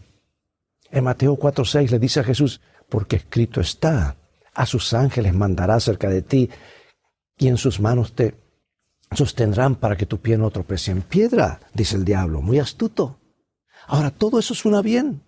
En 0.90 1.04
Mateo 1.04 1.36
4:6 1.36 1.90
le 1.90 1.98
dice 1.98 2.20
a 2.20 2.24
Jesús, 2.24 2.60
porque 2.88 3.16
escrito 3.16 3.60
está, 3.60 4.16
a 4.54 4.66
sus 4.66 4.94
ángeles 4.94 5.34
mandará 5.34 5.78
cerca 5.80 6.08
de 6.08 6.22
ti 6.22 6.50
y 7.36 7.48
en 7.48 7.58
sus 7.58 7.80
manos 7.80 8.14
te 8.14 8.34
sostendrán 9.12 9.76
para 9.76 9.96
que 9.96 10.06
tu 10.06 10.18
pie 10.18 10.38
no 10.38 10.50
tropece 10.50 10.90
en 10.90 11.02
piedra, 11.02 11.60
dice 11.74 11.96
el 11.96 12.04
diablo, 12.04 12.40
muy 12.40 12.58
astuto. 12.58 13.18
Ahora, 13.86 14.10
todo 14.10 14.38
eso 14.38 14.54
suena 14.54 14.82
bien, 14.82 15.22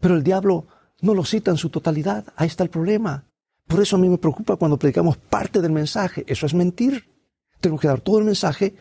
pero 0.00 0.14
el 0.14 0.22
diablo 0.22 0.66
no 1.00 1.14
lo 1.14 1.24
cita 1.24 1.50
en 1.50 1.56
su 1.56 1.70
totalidad, 1.70 2.26
ahí 2.36 2.48
está 2.48 2.64
el 2.64 2.70
problema. 2.70 3.27
Por 3.68 3.80
eso 3.80 3.96
a 3.96 3.98
mí 3.98 4.08
me 4.08 4.18
preocupa 4.18 4.56
cuando 4.56 4.78
predicamos 4.78 5.18
parte 5.18 5.60
del 5.60 5.72
mensaje, 5.72 6.24
eso 6.26 6.46
es 6.46 6.54
mentir. 6.54 7.04
Tenemos 7.60 7.80
que 7.80 7.88
dar 7.88 8.00
todo 8.00 8.18
el 8.18 8.24
mensaje 8.24 8.74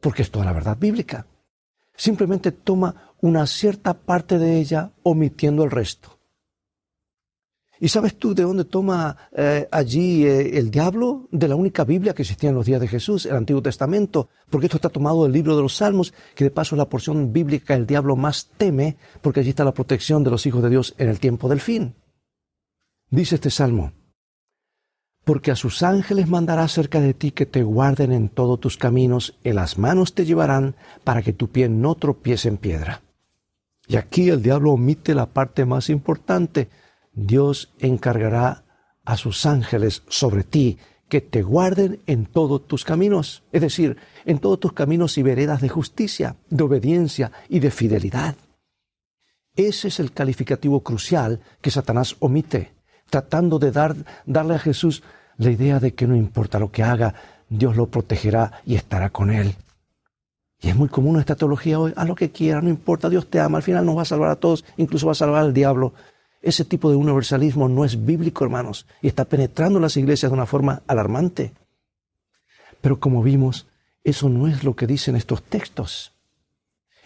porque 0.00 0.22
es 0.22 0.30
toda 0.30 0.46
la 0.46 0.52
verdad 0.52 0.76
bíblica. 0.76 1.26
Simplemente 1.94 2.50
toma 2.50 3.12
una 3.20 3.46
cierta 3.46 3.94
parte 3.94 4.38
de 4.38 4.58
ella 4.58 4.90
omitiendo 5.02 5.64
el 5.64 5.70
resto. 5.70 6.18
¿Y 7.78 7.88
sabes 7.88 8.16
tú 8.16 8.32
de 8.32 8.44
dónde 8.44 8.64
toma 8.64 9.16
eh, 9.32 9.68
allí 9.70 10.24
eh, 10.24 10.56
el 10.56 10.70
diablo? 10.70 11.28
De 11.32 11.48
la 11.48 11.56
única 11.56 11.84
Biblia 11.84 12.14
que 12.14 12.22
existía 12.22 12.48
en 12.48 12.54
los 12.54 12.64
días 12.64 12.80
de 12.80 12.86
Jesús, 12.86 13.26
el 13.26 13.34
Antiguo 13.34 13.60
Testamento, 13.60 14.28
porque 14.48 14.66
esto 14.66 14.76
está 14.76 14.88
tomado 14.88 15.24
del 15.24 15.32
libro 15.32 15.56
de 15.56 15.62
los 15.62 15.76
Salmos, 15.76 16.14
que 16.34 16.44
de 16.44 16.50
paso 16.52 16.76
es 16.76 16.78
la 16.78 16.88
porción 16.88 17.32
bíblica 17.32 17.74
el 17.74 17.86
diablo 17.86 18.14
más 18.14 18.50
teme, 18.56 18.96
porque 19.20 19.40
allí 19.40 19.50
está 19.50 19.64
la 19.64 19.74
protección 19.74 20.22
de 20.22 20.30
los 20.30 20.46
hijos 20.46 20.62
de 20.62 20.70
Dios 20.70 20.94
en 20.96 21.08
el 21.08 21.18
tiempo 21.18 21.48
del 21.48 21.60
fin. 21.60 21.96
Dice 23.10 23.34
este 23.34 23.50
salmo, 23.50 23.92
porque 25.24 25.50
a 25.50 25.56
sus 25.56 25.82
ángeles 25.82 26.28
mandará 26.28 26.66
cerca 26.68 27.00
de 27.00 27.14
ti 27.14 27.30
que 27.30 27.46
te 27.46 27.62
guarden 27.62 28.12
en 28.12 28.28
todos 28.28 28.58
tus 28.60 28.76
caminos, 28.76 29.34
en 29.44 29.56
las 29.56 29.78
manos 29.78 30.14
te 30.14 30.24
llevarán 30.24 30.74
para 31.04 31.22
que 31.22 31.32
tu 31.32 31.48
pie 31.48 31.68
no 31.68 31.94
tropiece 31.94 32.48
en 32.48 32.56
piedra. 32.56 33.02
Y 33.86 33.96
aquí 33.96 34.28
el 34.30 34.42
diablo 34.42 34.72
omite 34.72 35.14
la 35.14 35.26
parte 35.26 35.64
más 35.64 35.90
importante, 35.90 36.68
Dios 37.12 37.72
encargará 37.78 38.64
a 39.04 39.16
sus 39.16 39.46
ángeles 39.46 40.02
sobre 40.08 40.44
ti 40.44 40.78
que 41.08 41.20
te 41.20 41.42
guarden 41.42 42.00
en 42.06 42.24
todos 42.24 42.66
tus 42.66 42.84
caminos, 42.84 43.42
es 43.52 43.60
decir, 43.60 43.98
en 44.24 44.38
todos 44.38 44.58
tus 44.58 44.72
caminos 44.72 45.18
y 45.18 45.22
veredas 45.22 45.60
de 45.60 45.68
justicia, 45.68 46.36
de 46.48 46.64
obediencia 46.64 47.32
y 47.48 47.60
de 47.60 47.70
fidelidad. 47.70 48.36
Ese 49.54 49.88
es 49.88 50.00
el 50.00 50.12
calificativo 50.12 50.82
crucial 50.82 51.40
que 51.60 51.70
Satanás 51.70 52.16
omite, 52.20 52.72
tratando 53.12 53.58
de 53.58 53.72
dar, 53.72 53.94
darle 54.24 54.54
a 54.54 54.58
Jesús 54.58 55.02
la 55.36 55.50
idea 55.50 55.78
de 55.78 55.92
que 55.92 56.06
no 56.06 56.16
importa 56.16 56.58
lo 56.58 56.72
que 56.72 56.82
haga, 56.82 57.14
Dios 57.50 57.76
lo 57.76 57.88
protegerá 57.88 58.62
y 58.64 58.74
estará 58.74 59.10
con 59.10 59.30
él. 59.30 59.54
Y 60.62 60.70
es 60.70 60.76
muy 60.76 60.88
común 60.88 61.20
esta 61.20 61.36
teología 61.36 61.78
hoy, 61.78 61.92
haz 61.94 62.08
lo 62.08 62.14
que 62.14 62.30
quiera, 62.30 62.62
no 62.62 62.70
importa, 62.70 63.10
Dios 63.10 63.28
te 63.28 63.38
ama, 63.38 63.58
al 63.58 63.62
final 63.62 63.84
nos 63.84 63.98
va 63.98 64.02
a 64.02 64.06
salvar 64.06 64.30
a 64.30 64.36
todos, 64.36 64.64
incluso 64.78 65.04
va 65.04 65.12
a 65.12 65.16
salvar 65.16 65.42
al 65.42 65.52
diablo. 65.52 65.92
Ese 66.40 66.64
tipo 66.64 66.88
de 66.88 66.96
universalismo 66.96 67.68
no 67.68 67.84
es 67.84 68.02
bíblico, 68.02 68.44
hermanos, 68.44 68.86
y 69.02 69.08
está 69.08 69.26
penetrando 69.26 69.78
las 69.78 69.98
iglesias 69.98 70.32
de 70.32 70.34
una 70.34 70.46
forma 70.46 70.80
alarmante. 70.86 71.52
Pero 72.80 72.98
como 72.98 73.22
vimos, 73.22 73.66
eso 74.04 74.30
no 74.30 74.48
es 74.48 74.64
lo 74.64 74.74
que 74.74 74.86
dicen 74.86 75.16
estos 75.16 75.42
textos. 75.42 76.12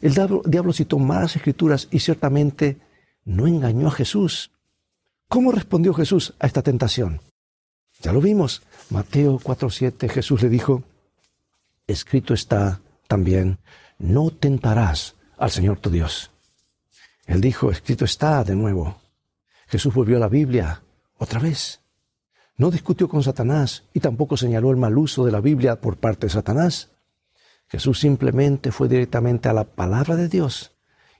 El 0.00 0.14
diablo, 0.14 0.72
citó 0.72 1.00
malas 1.00 1.34
escrituras 1.34 1.88
y 1.90 1.98
ciertamente 1.98 2.76
no 3.25 3.48
engañó 3.48 3.88
a 3.88 3.90
Jesús. 3.90 4.52
¿Cómo 5.28 5.50
respondió 5.50 5.92
Jesús 5.92 6.35
a 6.38 6.47
esta 6.47 6.62
tentación? 6.62 7.21
Ya 8.00 8.12
lo 8.12 8.21
vimos. 8.21 8.62
Mateo 8.90 9.38
4:7 9.40 10.09
Jesús 10.09 10.42
le 10.42 10.49
dijo, 10.49 10.85
escrito 11.87 12.33
está 12.33 12.80
también, 13.09 13.59
no 13.99 14.30
tentarás 14.30 15.17
al 15.36 15.50
Señor 15.50 15.80
tu 15.80 15.91
Dios. 15.91 16.30
Él 17.26 17.41
dijo, 17.41 17.73
escrito 17.73 18.04
está 18.04 18.45
de 18.45 18.54
nuevo. 18.54 19.00
Jesús 19.67 19.93
volvió 19.93 20.17
a 20.17 20.21
la 20.21 20.28
Biblia 20.28 20.82
otra 21.19 21.41
vez. 21.41 21.80
No 22.56 22.71
discutió 22.71 23.08
con 23.08 23.25
Satanás 23.25 23.82
y 23.93 24.00
tampoco 24.00 24.36
señaló 24.36 24.71
el 24.71 24.76
mal 24.76 24.97
uso 24.97 25.25
de 25.25 25.32
la 25.32 25.41
Biblia 25.41 25.80
por 25.80 25.97
parte 25.97 26.26
de 26.26 26.32
Satanás. 26.32 26.91
Jesús 27.69 27.99
simplemente 27.99 28.71
fue 28.71 28.89
directamente 28.89 29.49
a 29.49 29.52
la 29.52 29.65
palabra 29.65 30.15
de 30.15 30.28
Dios 30.28 30.75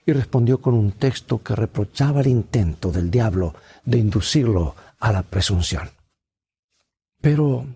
y 0.07 0.13
respondió 0.13 0.59
con 0.59 0.73
un 0.73 0.93
texto 0.93 1.43
que 1.43 1.55
reprochaba 1.55 2.21
el 2.21 2.27
intento 2.27 2.91
del 2.91 3.11
diablo 3.11 3.53
de 3.85 3.99
inducirlo 3.99 4.73
a 4.97 5.11
la 5.11 5.21
presunción. 5.21 5.89
Pero 7.21 7.67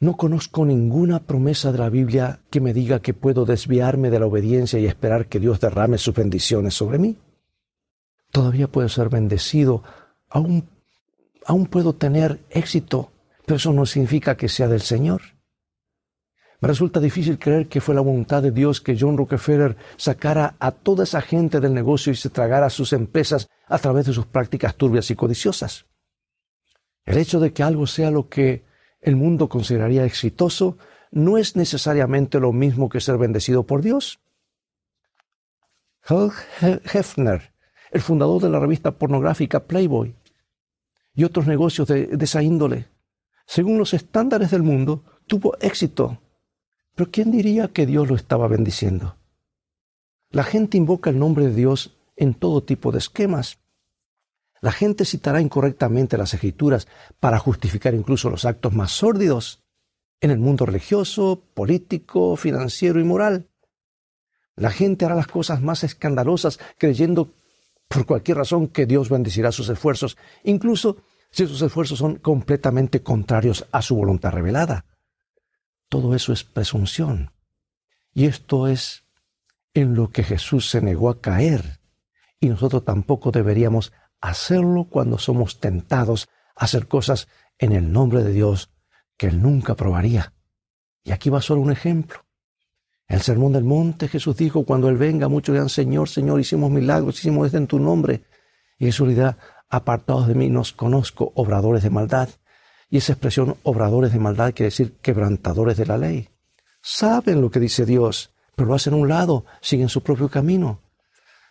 no 0.00 0.16
conozco 0.16 0.64
ninguna 0.64 1.20
promesa 1.20 1.70
de 1.70 1.78
la 1.78 1.90
Biblia 1.90 2.40
que 2.50 2.60
me 2.60 2.74
diga 2.74 2.98
que 2.98 3.14
puedo 3.14 3.44
desviarme 3.44 4.10
de 4.10 4.18
la 4.18 4.26
obediencia 4.26 4.80
y 4.80 4.86
esperar 4.86 5.26
que 5.26 5.38
Dios 5.38 5.60
derrame 5.60 5.98
sus 5.98 6.16
bendiciones 6.16 6.74
sobre 6.74 6.98
mí 6.98 7.16
todavía 8.32 8.66
puedo 8.66 8.88
ser 8.88 9.08
bendecido, 9.10 9.84
aún, 10.28 10.68
aún 11.46 11.66
puedo 11.66 11.92
tener 11.92 12.40
éxito, 12.50 13.12
pero 13.46 13.56
eso 13.56 13.72
no 13.72 13.86
significa 13.86 14.36
que 14.36 14.48
sea 14.48 14.66
del 14.66 14.80
Señor. 14.80 15.22
Me 16.62 16.68
resulta 16.68 17.00
difícil 17.00 17.38
creer 17.38 17.68
que 17.68 17.82
fue 17.82 17.94
la 17.94 18.00
voluntad 18.00 18.42
de 18.42 18.52
Dios 18.52 18.80
que 18.80 18.96
John 18.98 19.18
Rockefeller 19.18 19.76
sacara 19.96 20.54
a 20.58 20.70
toda 20.70 21.04
esa 21.04 21.20
gente 21.20 21.60
del 21.60 21.74
negocio 21.74 22.12
y 22.12 22.16
se 22.16 22.30
tragara 22.30 22.70
sus 22.70 22.94
empresas 22.94 23.48
a 23.66 23.78
través 23.78 24.06
de 24.06 24.14
sus 24.14 24.24
prácticas 24.24 24.76
turbias 24.76 25.10
y 25.10 25.14
codiciosas. 25.14 25.84
El 27.04 27.18
hecho 27.18 27.40
de 27.40 27.52
que 27.52 27.62
algo 27.62 27.86
sea 27.86 28.10
lo 28.10 28.28
que 28.28 28.64
el 29.00 29.16
mundo 29.16 29.50
consideraría 29.50 30.04
exitoso 30.04 30.78
no 31.10 31.36
es 31.36 31.56
necesariamente 31.56 32.40
lo 32.40 32.52
mismo 32.52 32.88
que 32.88 33.00
ser 33.00 33.18
bendecido 33.18 33.64
por 33.64 33.82
Dios. 33.82 34.20
Hugh 36.08 36.32
Hefner 36.60 37.52
el 37.92 38.00
fundador 38.00 38.40
de 38.40 38.48
la 38.48 38.58
revista 38.58 38.90
pornográfica 38.90 39.60
Playboy 39.60 40.16
y 41.14 41.24
otros 41.24 41.46
negocios 41.46 41.86
de, 41.88 42.08
esa 42.18 42.42
índole. 42.42 42.88
Según 43.46 43.78
los 43.78 43.92
estándares 43.92 44.50
del 44.50 44.62
mundo, 44.62 45.04
tuvo 45.26 45.56
éxito. 45.60 46.21
Pero 47.02 47.10
¿quién 47.10 47.32
diría 47.32 47.66
que 47.66 47.84
Dios 47.84 48.08
lo 48.08 48.14
estaba 48.14 48.46
bendiciendo? 48.46 49.16
La 50.30 50.44
gente 50.44 50.76
invoca 50.76 51.10
el 51.10 51.18
nombre 51.18 51.48
de 51.48 51.52
Dios 51.52 51.96
en 52.14 52.32
todo 52.32 52.62
tipo 52.62 52.92
de 52.92 52.98
esquemas. 52.98 53.58
La 54.60 54.70
gente 54.70 55.04
citará 55.04 55.40
incorrectamente 55.40 56.16
las 56.16 56.32
escrituras 56.32 56.86
para 57.18 57.40
justificar 57.40 57.92
incluso 57.96 58.30
los 58.30 58.44
actos 58.44 58.72
más 58.72 58.92
sórdidos 58.92 59.64
en 60.20 60.30
el 60.30 60.38
mundo 60.38 60.64
religioso, 60.64 61.42
político, 61.54 62.36
financiero 62.36 63.00
y 63.00 63.02
moral. 63.02 63.48
La 64.54 64.70
gente 64.70 65.04
hará 65.04 65.16
las 65.16 65.26
cosas 65.26 65.60
más 65.60 65.82
escandalosas 65.82 66.60
creyendo 66.78 67.34
por 67.88 68.06
cualquier 68.06 68.36
razón 68.36 68.68
que 68.68 68.86
Dios 68.86 69.08
bendecirá 69.08 69.50
sus 69.50 69.68
esfuerzos, 69.68 70.16
incluso 70.44 70.98
si 71.32 71.42
esos 71.42 71.62
esfuerzos 71.62 71.98
son 71.98 72.20
completamente 72.20 73.02
contrarios 73.02 73.66
a 73.72 73.82
su 73.82 73.96
voluntad 73.96 74.30
revelada. 74.30 74.84
Todo 75.92 76.14
eso 76.14 76.32
es 76.32 76.42
presunción. 76.42 77.32
Y 78.14 78.24
esto 78.24 78.66
es 78.66 79.04
en 79.74 79.94
lo 79.94 80.08
que 80.08 80.22
Jesús 80.22 80.70
se 80.70 80.80
negó 80.80 81.10
a 81.10 81.20
caer. 81.20 81.80
Y 82.40 82.48
nosotros 82.48 82.82
tampoco 82.82 83.30
deberíamos 83.30 83.92
hacerlo 84.18 84.84
cuando 84.88 85.18
somos 85.18 85.60
tentados 85.60 86.30
a 86.56 86.64
hacer 86.64 86.88
cosas 86.88 87.28
en 87.58 87.72
el 87.72 87.92
nombre 87.92 88.24
de 88.24 88.32
Dios 88.32 88.70
que 89.18 89.26
Él 89.26 89.42
nunca 89.42 89.74
probaría. 89.74 90.32
Y 91.04 91.10
aquí 91.10 91.28
va 91.28 91.42
solo 91.42 91.60
un 91.60 91.72
ejemplo. 91.72 92.24
El 93.06 93.20
sermón 93.20 93.52
del 93.52 93.64
monte, 93.64 94.08
Jesús 94.08 94.34
dijo, 94.34 94.64
cuando 94.64 94.88
Él 94.88 94.96
venga, 94.96 95.28
muchos 95.28 95.52
dirán, 95.52 95.68
Señor, 95.68 96.08
Señor, 96.08 96.40
hicimos 96.40 96.70
milagros, 96.70 97.18
hicimos 97.18 97.44
esto 97.44 97.58
en 97.58 97.66
tu 97.66 97.78
nombre. 97.78 98.24
Y 98.78 98.86
Jesús 98.86 99.10
dirá, 99.10 99.36
apartados 99.68 100.26
de 100.26 100.36
mí, 100.36 100.48
nos 100.48 100.72
conozco, 100.72 101.32
obradores 101.34 101.82
de 101.82 101.90
maldad. 101.90 102.30
Y 102.92 102.98
esa 102.98 103.14
expresión, 103.14 103.56
obradores 103.62 104.12
de 104.12 104.18
maldad, 104.18 104.52
quiere 104.52 104.66
decir 104.66 104.98
quebrantadores 105.00 105.78
de 105.78 105.86
la 105.86 105.96
ley. 105.96 106.28
Saben 106.82 107.40
lo 107.40 107.50
que 107.50 107.58
dice 107.58 107.86
Dios, 107.86 108.34
pero 108.54 108.68
lo 108.68 108.74
hacen 108.74 108.92
a 108.92 108.96
un 108.96 109.08
lado, 109.08 109.46
siguen 109.62 109.88
su 109.88 110.02
propio 110.02 110.28
camino. 110.28 110.82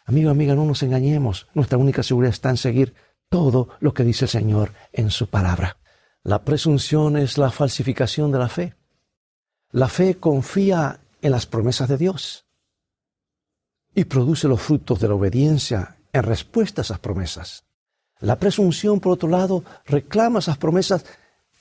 Amigo, 0.06 0.30
amiga, 0.30 0.54
no 0.54 0.66
nos 0.66 0.84
engañemos. 0.84 1.48
Nuestra 1.56 1.80
única 1.80 2.04
seguridad 2.04 2.32
está 2.32 2.52
en 2.52 2.58
seguir 2.58 2.94
todo 3.28 3.70
lo 3.80 3.92
que 3.92 4.04
dice 4.04 4.26
el 4.26 4.30
Señor 4.30 4.74
en 4.94 5.10
su 5.10 5.30
palabra. 5.32 5.78
La 6.22 6.44
presunción 6.44 7.18
es 7.18 7.40
la 7.40 7.50
falsificación 7.50 8.32
de 8.32 8.38
la 8.38 8.48
fe. 8.48 8.76
La 9.72 9.88
fe 9.88 10.18
confía 10.18 11.00
en 11.24 11.32
las 11.32 11.48
promesas 11.48 11.90
de 11.90 11.98
Dios 11.98 12.46
y 13.96 14.04
produce 14.04 14.48
los 14.48 14.62
frutos 14.62 15.00
de 15.00 15.08
la 15.08 15.16
obediencia 15.16 15.98
en 16.14 16.22
respuesta 16.22 16.82
a 16.82 16.84
esas 16.84 17.00
promesas. 17.00 17.64
La 18.20 18.38
presunción, 18.38 19.00
por 19.00 19.14
otro 19.14 19.28
lado, 19.28 19.64
reclama 19.86 20.38
esas 20.40 20.60
promesas, 20.60 21.04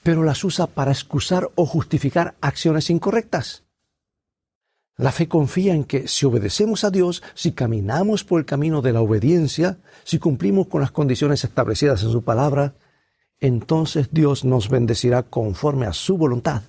pero 0.02 0.22
las 0.22 0.44
usa 0.44 0.66
para 0.66 0.92
excusar 0.92 1.50
o 1.54 1.66
justificar 1.66 2.34
acciones 2.40 2.90
incorrectas. 2.90 3.64
La 4.96 5.12
fe 5.12 5.28
confía 5.28 5.74
en 5.74 5.84
que 5.84 6.08
si 6.08 6.26
obedecemos 6.26 6.84
a 6.84 6.90
Dios, 6.90 7.22
si 7.34 7.52
caminamos 7.52 8.22
por 8.22 8.38
el 8.38 8.46
camino 8.46 8.82
de 8.82 8.92
la 8.92 9.00
obediencia, 9.00 9.78
si 10.04 10.18
cumplimos 10.18 10.66
con 10.66 10.82
las 10.82 10.90
condiciones 10.90 11.42
establecidas 11.42 12.02
en 12.02 12.12
su 12.12 12.22
palabra, 12.22 12.74
entonces 13.40 14.10
Dios 14.12 14.44
nos 14.44 14.68
bendecirá 14.68 15.22
conforme 15.22 15.86
a 15.86 15.94
su 15.94 16.18
voluntad. 16.18 16.62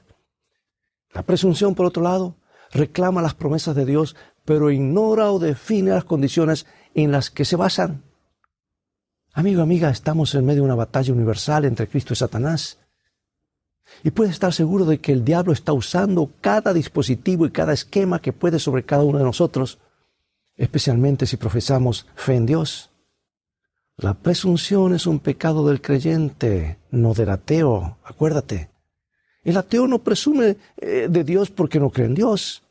La 1.13 1.23
presunción, 1.23 1.75
por 1.75 1.85
otro 1.85 2.03
lado, 2.03 2.37
reclama 2.71 3.21
las 3.21 3.33
promesas 3.33 3.75
de 3.75 3.85
Dios, 3.85 4.15
pero 4.45 4.71
ignora 4.71 5.31
o 5.31 5.39
define 5.39 5.91
las 5.91 6.05
condiciones 6.05 6.65
en 6.93 7.11
las 7.11 7.29
que 7.29 7.43
se 7.43 7.57
basan. 7.57 8.03
Amigo, 9.33 9.61
amiga, 9.61 9.89
estamos 9.89 10.33
en 10.35 10.45
medio 10.45 10.61
de 10.61 10.67
una 10.67 10.75
batalla 10.75 11.13
universal 11.13 11.65
entre 11.65 11.87
Cristo 11.87 12.13
y 12.13 12.17
Satanás. 12.17 12.80
Y 14.03 14.11
puede 14.11 14.31
estar 14.31 14.53
seguro 14.53 14.85
de 14.85 14.99
que 14.99 15.11
el 15.11 15.23
diablo 15.23 15.53
está 15.53 15.73
usando 15.73 16.31
cada 16.41 16.73
dispositivo 16.73 17.45
y 17.45 17.51
cada 17.51 17.73
esquema 17.73 18.21
que 18.21 18.33
puede 18.33 18.59
sobre 18.59 18.83
cada 18.83 19.03
uno 19.03 19.19
de 19.19 19.23
nosotros, 19.23 19.79
especialmente 20.55 21.25
si 21.25 21.37
profesamos 21.37 22.07
fe 22.15 22.35
en 22.35 22.45
Dios. 22.45 22.91
La 23.97 24.15
presunción 24.15 24.95
es 24.95 25.05
un 25.05 25.19
pecado 25.19 25.67
del 25.67 25.81
creyente, 25.81 26.79
no 26.89 27.13
del 27.13 27.29
ateo, 27.29 27.99
acuérdate. 28.03 28.71
El 29.43 29.57
ateo 29.57 29.87
no 29.87 29.99
presume 29.99 30.57
eh, 30.77 31.07
de 31.09 31.23
Dios 31.23 31.51
porque 31.51 31.79
no 31.79 31.89
cree 31.89 32.07
en 32.07 32.15
Dios. 32.15 32.63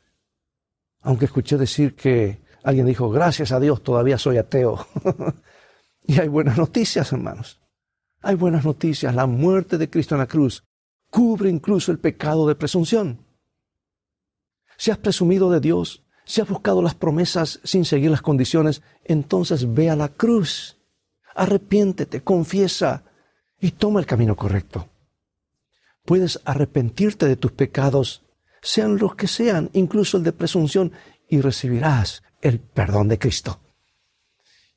Aunque 1.01 1.25
escuché 1.25 1.57
decir 1.57 1.95
que 1.95 2.41
alguien 2.63 2.85
dijo, 2.85 3.09
gracias 3.09 3.51
a 3.51 3.59
Dios 3.59 3.81
todavía 3.81 4.17
soy 4.17 4.37
ateo. 4.37 4.85
y 6.03 6.19
hay 6.19 6.27
buenas 6.27 6.57
noticias, 6.57 7.11
hermanos. 7.13 7.61
Hay 8.21 8.35
buenas 8.35 8.65
noticias. 8.65 9.15
La 9.15 9.25
muerte 9.25 9.77
de 9.77 9.89
Cristo 9.89 10.15
en 10.15 10.19
la 10.19 10.27
cruz 10.27 10.63
cubre 11.11 11.49
incluso 11.49 11.91
el 11.91 11.99
pecado 11.99 12.47
de 12.47 12.55
presunción. 12.55 13.23
Si 14.77 14.89
has 14.89 14.97
presumido 14.97 15.51
de 15.51 15.59
Dios, 15.59 16.03
si 16.25 16.41
has 16.41 16.47
buscado 16.47 16.81
las 16.81 16.95
promesas 16.95 17.59
sin 17.63 17.85
seguir 17.85 18.09
las 18.09 18.23
condiciones, 18.23 18.81
entonces 19.03 19.71
ve 19.71 19.91
a 19.91 19.95
la 19.95 20.09
cruz, 20.09 20.77
arrepiéntete, 21.35 22.23
confiesa 22.23 23.03
y 23.59 23.71
toma 23.71 23.99
el 23.99 24.07
camino 24.07 24.35
correcto. 24.35 24.89
Puedes 26.05 26.39
arrepentirte 26.45 27.27
de 27.27 27.35
tus 27.35 27.51
pecados, 27.51 28.23
sean 28.61 28.97
los 28.97 29.15
que 29.15 29.27
sean, 29.27 29.69
incluso 29.73 30.17
el 30.17 30.23
de 30.23 30.31
presunción, 30.31 30.93
y 31.27 31.41
recibirás 31.41 32.23
el 32.41 32.59
perdón 32.59 33.07
de 33.07 33.19
Cristo. 33.19 33.59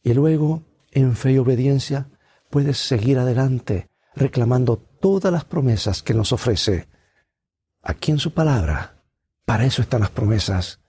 Y 0.03 0.12
luego, 0.12 0.64
en 0.90 1.16
fe 1.16 1.33
y 1.33 1.38
obediencia, 1.38 2.09
puedes 2.51 2.79
seguir 2.79 3.18
adelante 3.18 3.88
reclamando 4.14 4.83
todas 5.05 5.31
las 5.31 5.45
promesas 5.45 6.03
que 6.03 6.14
nos 6.14 6.33
ofrece 6.33 6.88
aquí 7.83 8.11
en 8.11 8.19
su 8.19 8.33
palabra. 8.33 9.03
Para 9.45 9.67
eso 9.67 9.83
están 9.83 10.01
las 10.01 10.09
promesas. 10.09 10.81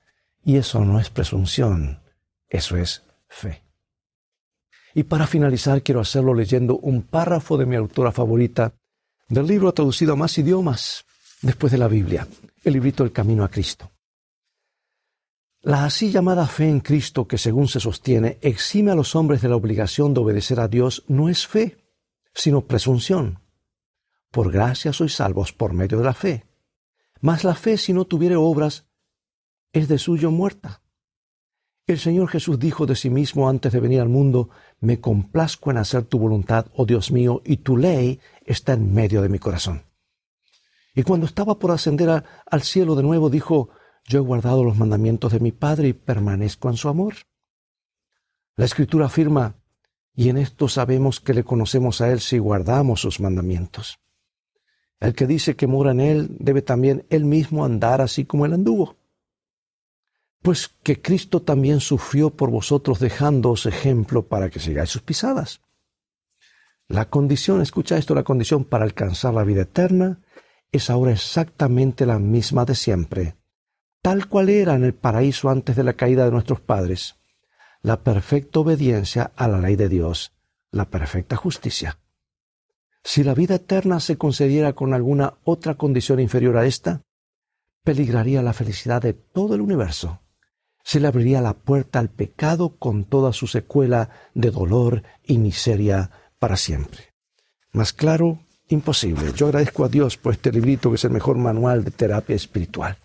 Y 0.42 0.56
eso 0.56 0.86
no 0.86 1.02
es 1.02 1.10
presunción, 1.10 2.00
eso 2.48 2.78
es 2.78 3.04
fe. 3.28 3.62
Y 4.94 5.04
para 5.04 5.28
finalizar 5.28 5.84
quiero 5.84 6.00
hacerlo 6.00 6.34
leyendo 6.34 6.78
un 6.78 7.02
párrafo 7.02 7.58
de 7.58 7.66
mi 7.66 7.76
autora 7.76 8.14
favorita 8.14 8.74
del 9.28 9.48
libro 9.48 9.74
traducido 9.74 10.14
a 10.14 10.16
más 10.16 10.38
idiomas 10.38 11.04
después 11.42 11.74
de 11.74 11.78
la 11.78 11.90
Biblia, 11.90 12.26
el 12.64 12.72
librito 12.72 13.04
El 13.04 13.12
Camino 13.12 13.44
a 13.44 13.50
Cristo. 13.50 13.92
La 15.60 15.84
así 15.84 16.10
llamada 16.10 16.48
fe 16.48 16.70
en 16.70 16.80
Cristo 16.80 17.28
que 17.28 17.38
según 17.38 17.68
se 17.68 17.82
sostiene 17.82 18.38
exime 18.42 18.92
a 18.92 18.96
los 18.96 19.14
hombres 19.14 19.42
de 19.42 19.50
la 19.50 19.58
obligación 19.58 20.14
de 20.14 20.22
obedecer 20.22 20.62
a 20.62 20.70
Dios 20.70 21.04
no 21.10 21.28
es 21.28 21.46
fe, 21.46 21.76
sino 22.34 22.62
presunción. 22.62 23.44
Por 24.36 24.52
gracia 24.52 24.92
sois 24.92 25.16
salvos 25.16 25.54
por 25.54 25.72
medio 25.72 25.98
de 25.98 26.04
la 26.04 26.14
fe. 26.14 26.44
Mas 27.22 27.46
la 27.46 27.56
fe, 27.56 27.78
si 27.78 27.94
no 27.94 28.04
tuviere 28.04 28.36
obras, 28.36 28.86
es 29.72 29.88
de 29.88 29.98
suyo 29.98 30.30
muerta. 30.30 30.82
El 31.88 32.00
Señor 32.00 32.28
Jesús 32.28 32.60
dijo 32.60 32.86
de 32.86 32.98
sí 32.98 33.10
mismo 33.10 33.48
antes 33.48 33.72
de 33.72 33.80
venir 33.80 34.02
al 34.02 34.10
mundo, 34.10 34.50
Me 34.82 35.00
complazco 35.00 35.72
en 35.72 35.78
hacer 35.78 36.04
tu 36.04 36.20
voluntad, 36.20 36.66
oh 36.76 36.86
Dios 36.86 37.14
mío, 37.14 37.42
y 37.46 37.64
tu 37.64 37.78
ley 37.78 38.20
está 38.46 38.74
en 38.74 38.94
medio 38.94 39.22
de 39.22 39.30
mi 39.30 39.40
corazón. 39.40 39.84
Y 40.94 41.04
cuando 41.04 41.28
estaba 41.28 41.58
por 41.58 41.72
ascender 41.72 42.22
al 42.46 42.62
cielo 42.64 42.96
de 42.96 43.04
nuevo, 43.04 43.30
dijo, 43.30 43.70
Yo 44.04 44.20
he 44.20 44.22
guardado 44.22 44.66
los 44.66 44.78
mandamientos 44.78 45.32
de 45.32 45.40
mi 45.40 45.54
Padre 45.54 45.88
y 45.88 45.94
permanezco 45.94 46.70
en 46.70 46.76
su 46.76 46.90
amor. 46.90 47.14
La 48.58 48.66
Escritura 48.66 49.06
afirma, 49.06 49.56
y 50.14 50.28
en 50.28 50.38
esto 50.38 50.68
sabemos 50.68 51.22
que 51.22 51.34
le 51.34 51.46
conocemos 51.46 52.02
a 52.02 52.12
Él 52.12 52.20
si 52.20 52.38
guardamos 52.38 53.00
sus 53.00 53.22
mandamientos. 53.22 53.98
El 55.00 55.14
que 55.14 55.28
dice 55.28 55.56
que 55.56 55.68
mora 55.68 55.92
en 55.92 56.00
él 56.00 56.28
debe 56.40 56.62
también 56.62 57.06
él 57.10 57.26
mismo 57.26 57.66
andar 57.66 58.02
así 58.02 58.26
como 58.26 58.46
él 58.46 58.54
anduvo. 58.54 58.96
Pues 60.42 60.70
que 60.84 61.02
Cristo 61.02 61.42
también 61.42 61.80
sufrió 61.80 62.30
por 62.30 62.52
vosotros 62.52 63.00
dejándoos 63.00 63.66
ejemplo 63.66 64.28
para 64.28 64.50
que 64.50 64.60
sigáis 64.60 64.90
sus 64.90 65.02
pisadas. 65.02 65.62
La 66.88 67.10
condición, 67.10 67.62
escucha 67.62 67.98
esto, 67.98 68.14
la 68.14 68.24
condición 68.24 68.64
para 68.64 68.84
alcanzar 68.84 69.34
la 69.34 69.44
vida 69.44 69.64
eterna 69.64 70.20
es 70.72 70.90
ahora 70.90 71.12
exactamente 71.12 72.06
la 72.06 72.20
misma 72.20 72.66
de 72.66 72.76
siempre, 72.76 73.36
tal 74.02 74.28
cual 74.28 74.50
era 74.50 74.76
en 74.76 74.84
el 74.84 74.94
paraíso 74.94 75.50
antes 75.50 75.76
de 75.76 75.84
la 75.84 75.94
caída 75.94 76.26
de 76.26 76.32
nuestros 76.32 76.60
padres, 76.60 77.16
la 77.82 78.04
perfecta 78.04 78.60
obediencia 78.60 79.32
a 79.36 79.48
la 79.48 79.60
ley 79.60 79.76
de 79.76 79.90
Dios, 79.90 80.34
la 80.72 80.86
perfecta 80.86 81.36
justicia. 81.36 81.98
Si 83.08 83.24
la 83.24 83.36
vida 83.36 83.56
eterna 83.56 84.00
se 84.00 84.18
concediera 84.18 84.74
con 84.74 84.96
alguna 84.96 85.36
otra 85.44 85.76
condición 85.76 86.20
inferior 86.20 86.58
a 86.58 86.66
esta, 86.66 87.04
peligraría 87.84 88.42
la 88.42 88.52
felicidad 88.52 89.00
de 89.00 89.14
todo 89.14 89.54
el 89.54 89.62
universo. 89.62 90.22
Se 90.84 91.00
le 91.00 91.08
abriría 91.08 91.40
la 91.40 91.54
puerta 91.54 92.00
al 92.00 92.10
pecado 92.10 92.78
con 92.78 93.06
toda 93.06 93.32
su 93.32 93.46
secuela 93.46 94.10
de 94.34 94.50
dolor 94.50 95.04
y 95.24 95.38
miseria 95.38 96.10
para 96.40 96.58
siempre. 96.58 97.14
Más 97.72 97.94
claro, 97.94 98.40
imposible. 98.70 99.34
Yo 99.36 99.46
agradezco 99.46 99.86
a 99.86 99.90
Dios 99.90 100.18
por 100.18 100.34
este 100.34 100.52
librito 100.52 100.90
que 100.90 100.96
es 100.96 101.04
el 101.04 101.12
mejor 101.12 101.38
manual 101.38 101.84
de 101.84 101.92
terapia 101.92 102.36
espiritual. 102.36 102.98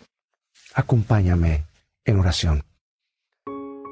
Acompáñame 0.72 1.66
en 2.06 2.18
oración. 2.18 2.64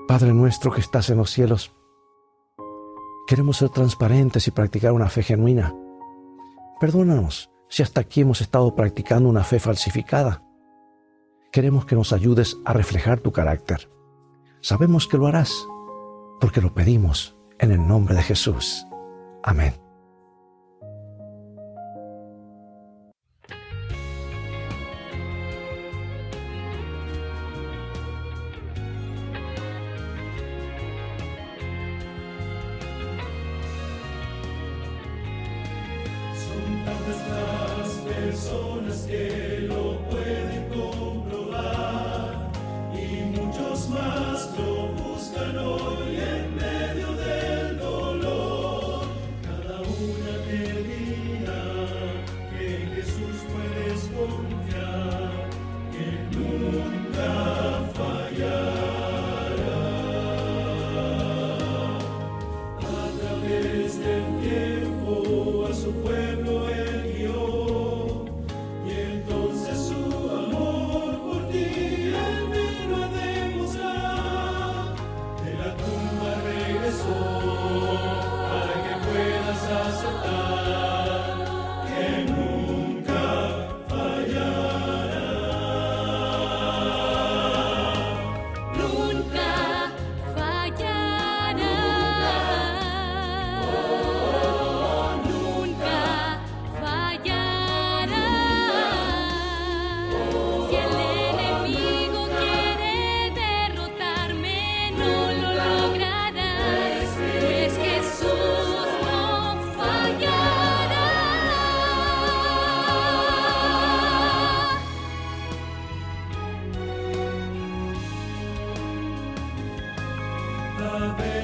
Padre 0.08 0.32
nuestro 0.32 0.72
que 0.72 0.80
estás 0.80 1.10
en 1.10 1.18
los 1.18 1.30
cielos, 1.30 1.70
queremos 3.26 3.58
ser 3.58 3.68
transparentes 3.68 4.48
y 4.48 4.52
practicar 4.52 4.92
una 4.92 5.10
fe 5.10 5.22
genuina 5.22 5.74
Perdónanos 6.80 7.50
si 7.68 7.82
hasta 7.82 8.00
aquí 8.00 8.20
hemos 8.20 8.40
estado 8.40 8.74
practicando 8.74 9.28
una 9.28 9.44
fe 9.44 9.58
falsificada. 9.58 10.42
Queremos 11.52 11.86
que 11.86 11.96
nos 11.96 12.12
ayudes 12.12 12.56
a 12.64 12.72
reflejar 12.72 13.20
tu 13.20 13.32
carácter. 13.32 13.90
Sabemos 14.60 15.06
que 15.06 15.18
lo 15.18 15.26
harás, 15.26 15.52
porque 16.40 16.60
lo 16.60 16.74
pedimos 16.74 17.36
en 17.58 17.72
el 17.72 17.86
nombre 17.86 18.14
de 18.14 18.22
Jesús. 18.22 18.86
Amén. 19.42 19.87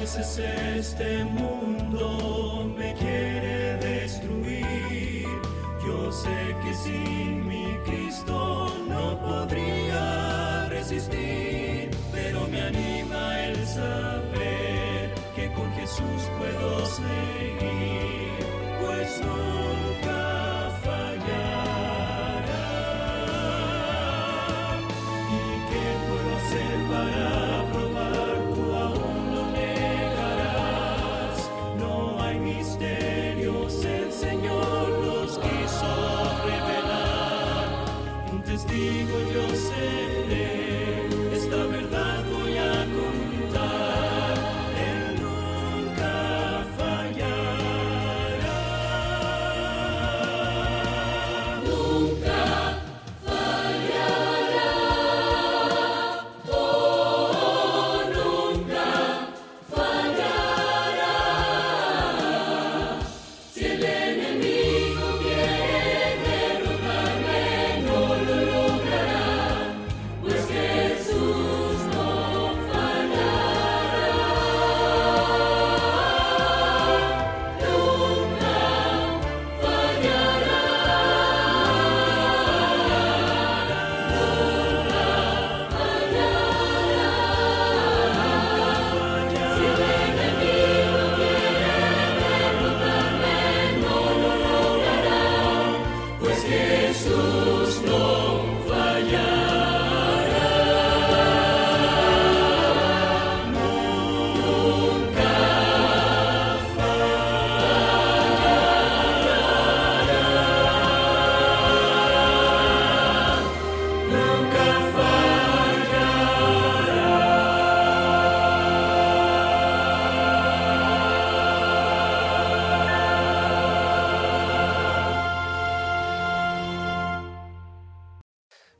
Veces 0.05 0.37
este 0.77 1.23
mundo 1.23 2.71
me 2.77 2.93
quiere 2.93 3.77
destruir. 3.77 5.25
Yo 5.83 6.11
sé 6.11 6.55
que 6.63 6.73
sin 6.75 7.47
mi 7.47 7.65
Cristo 7.85 8.71
no 8.87 9.19
podría 9.19 10.67
resistir, 10.69 11.89
pero 12.11 12.47
me 12.51 12.61
anima 12.61 13.45
el 13.45 13.65
saber 13.65 15.11
que 15.35 15.51
con 15.53 15.71
Jesús 15.73 16.21
puedo 16.37 16.85
seguir, 16.85 18.45
pues 18.81 19.09
nunca 19.25 20.21
fallará. 20.83 21.55
¿Y 25.39 25.45
qué 25.69 25.85
puedo 26.07 26.29
hacer 26.37 26.75
para 26.91 27.44
testigo 38.55 39.17
yo 39.33 39.53
seré, 39.53 41.09
esta 41.33 41.57
verdad 41.65 41.84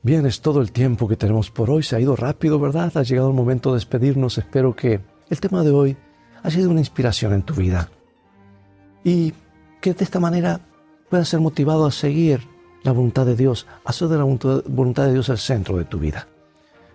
Bien, 0.06 0.24
es 0.24 0.40
todo 0.40 0.60
el 0.60 0.70
tiempo 0.70 1.08
que 1.08 1.16
tenemos 1.16 1.50
por 1.50 1.68
hoy. 1.68 1.82
Se 1.82 1.96
ha 1.96 2.00
ido 2.00 2.14
rápido, 2.14 2.60
¿verdad? 2.60 2.96
Ha 2.96 3.02
llegado 3.02 3.30
el 3.30 3.34
momento 3.34 3.72
de 3.72 3.78
despedirnos. 3.78 4.38
Espero 4.38 4.76
que 4.76 5.00
el 5.28 5.40
tema 5.40 5.64
de 5.64 5.72
hoy 5.72 5.96
ha 6.44 6.48
sido 6.48 6.70
una 6.70 6.78
inspiración 6.78 7.32
en 7.32 7.42
tu 7.42 7.54
vida. 7.54 7.90
Y 9.02 9.34
que 9.80 9.94
de 9.94 10.04
esta 10.04 10.20
manera 10.20 10.60
puedas 11.10 11.28
ser 11.28 11.40
motivado 11.40 11.86
a 11.86 11.90
seguir 11.90 12.46
la 12.84 12.92
voluntad 12.92 13.26
de 13.26 13.34
Dios, 13.34 13.66
a 13.84 13.90
hacer 13.90 14.06
de 14.06 14.16
la 14.16 14.22
voluntad 14.22 15.06
de 15.06 15.12
Dios 15.12 15.28
el 15.28 15.38
centro 15.38 15.76
de 15.76 15.86
tu 15.86 15.98
vida. 15.98 16.28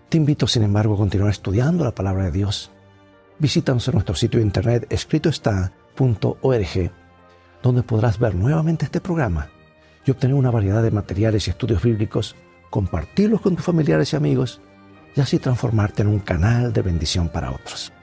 Te 0.07 0.15
invito, 0.15 0.47
sin 0.47 0.63
embargo, 0.63 0.93
a 0.93 0.99
continuar 0.99 1.31
estudiando 1.31 1.83
la 1.83 1.93
palabra 1.93 2.23
de 2.23 2.31
Dios. 2.31 2.71
Visítanos 3.39 3.85
en 3.89 3.95
nuestro 3.95 4.15
sitio 4.15 4.39
de 4.39 4.45
internet 4.45 4.87
escritoestá.org, 4.89 6.91
donde 7.61 7.83
podrás 7.83 8.19
ver 8.19 8.35
nuevamente 8.35 8.85
este 8.85 9.01
programa 9.01 9.49
y 10.05 10.11
obtener 10.11 10.37
una 10.37 10.49
variedad 10.49 10.81
de 10.81 10.91
materiales 10.91 11.47
y 11.47 11.49
estudios 11.49 11.83
bíblicos, 11.83 12.37
compartirlos 12.71 13.41
con 13.41 13.55
tus 13.55 13.65
familiares 13.65 14.11
y 14.13 14.15
amigos 14.15 14.61
y 15.15 15.21
así 15.21 15.37
transformarte 15.37 16.01
en 16.01 16.07
un 16.07 16.19
canal 16.19 16.73
de 16.73 16.81
bendición 16.81 17.29
para 17.29 17.51
otros. 17.51 17.93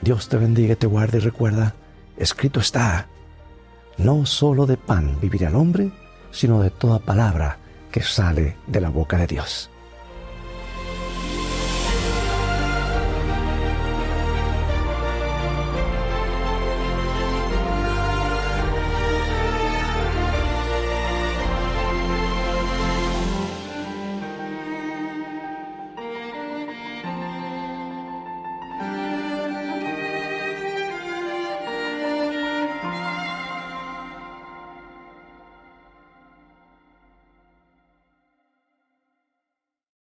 Dios 0.00 0.30
te 0.30 0.38
bendiga 0.38 0.76
te 0.76 0.86
guarde 0.86 1.18
y 1.18 1.20
recuerda, 1.20 1.74
escrito 2.16 2.60
está, 2.60 3.08
no 3.98 4.24
solo 4.24 4.64
de 4.64 4.78
pan 4.78 5.18
vivirá 5.20 5.48
el 5.48 5.56
hombre, 5.56 5.92
sino 6.30 6.62
de 6.62 6.70
toda 6.70 6.98
palabra 7.00 7.58
que 7.90 8.02
sale 8.02 8.56
de 8.66 8.80
la 8.80 8.88
boca 8.88 9.18
de 9.18 9.26
Dios. 9.26 9.70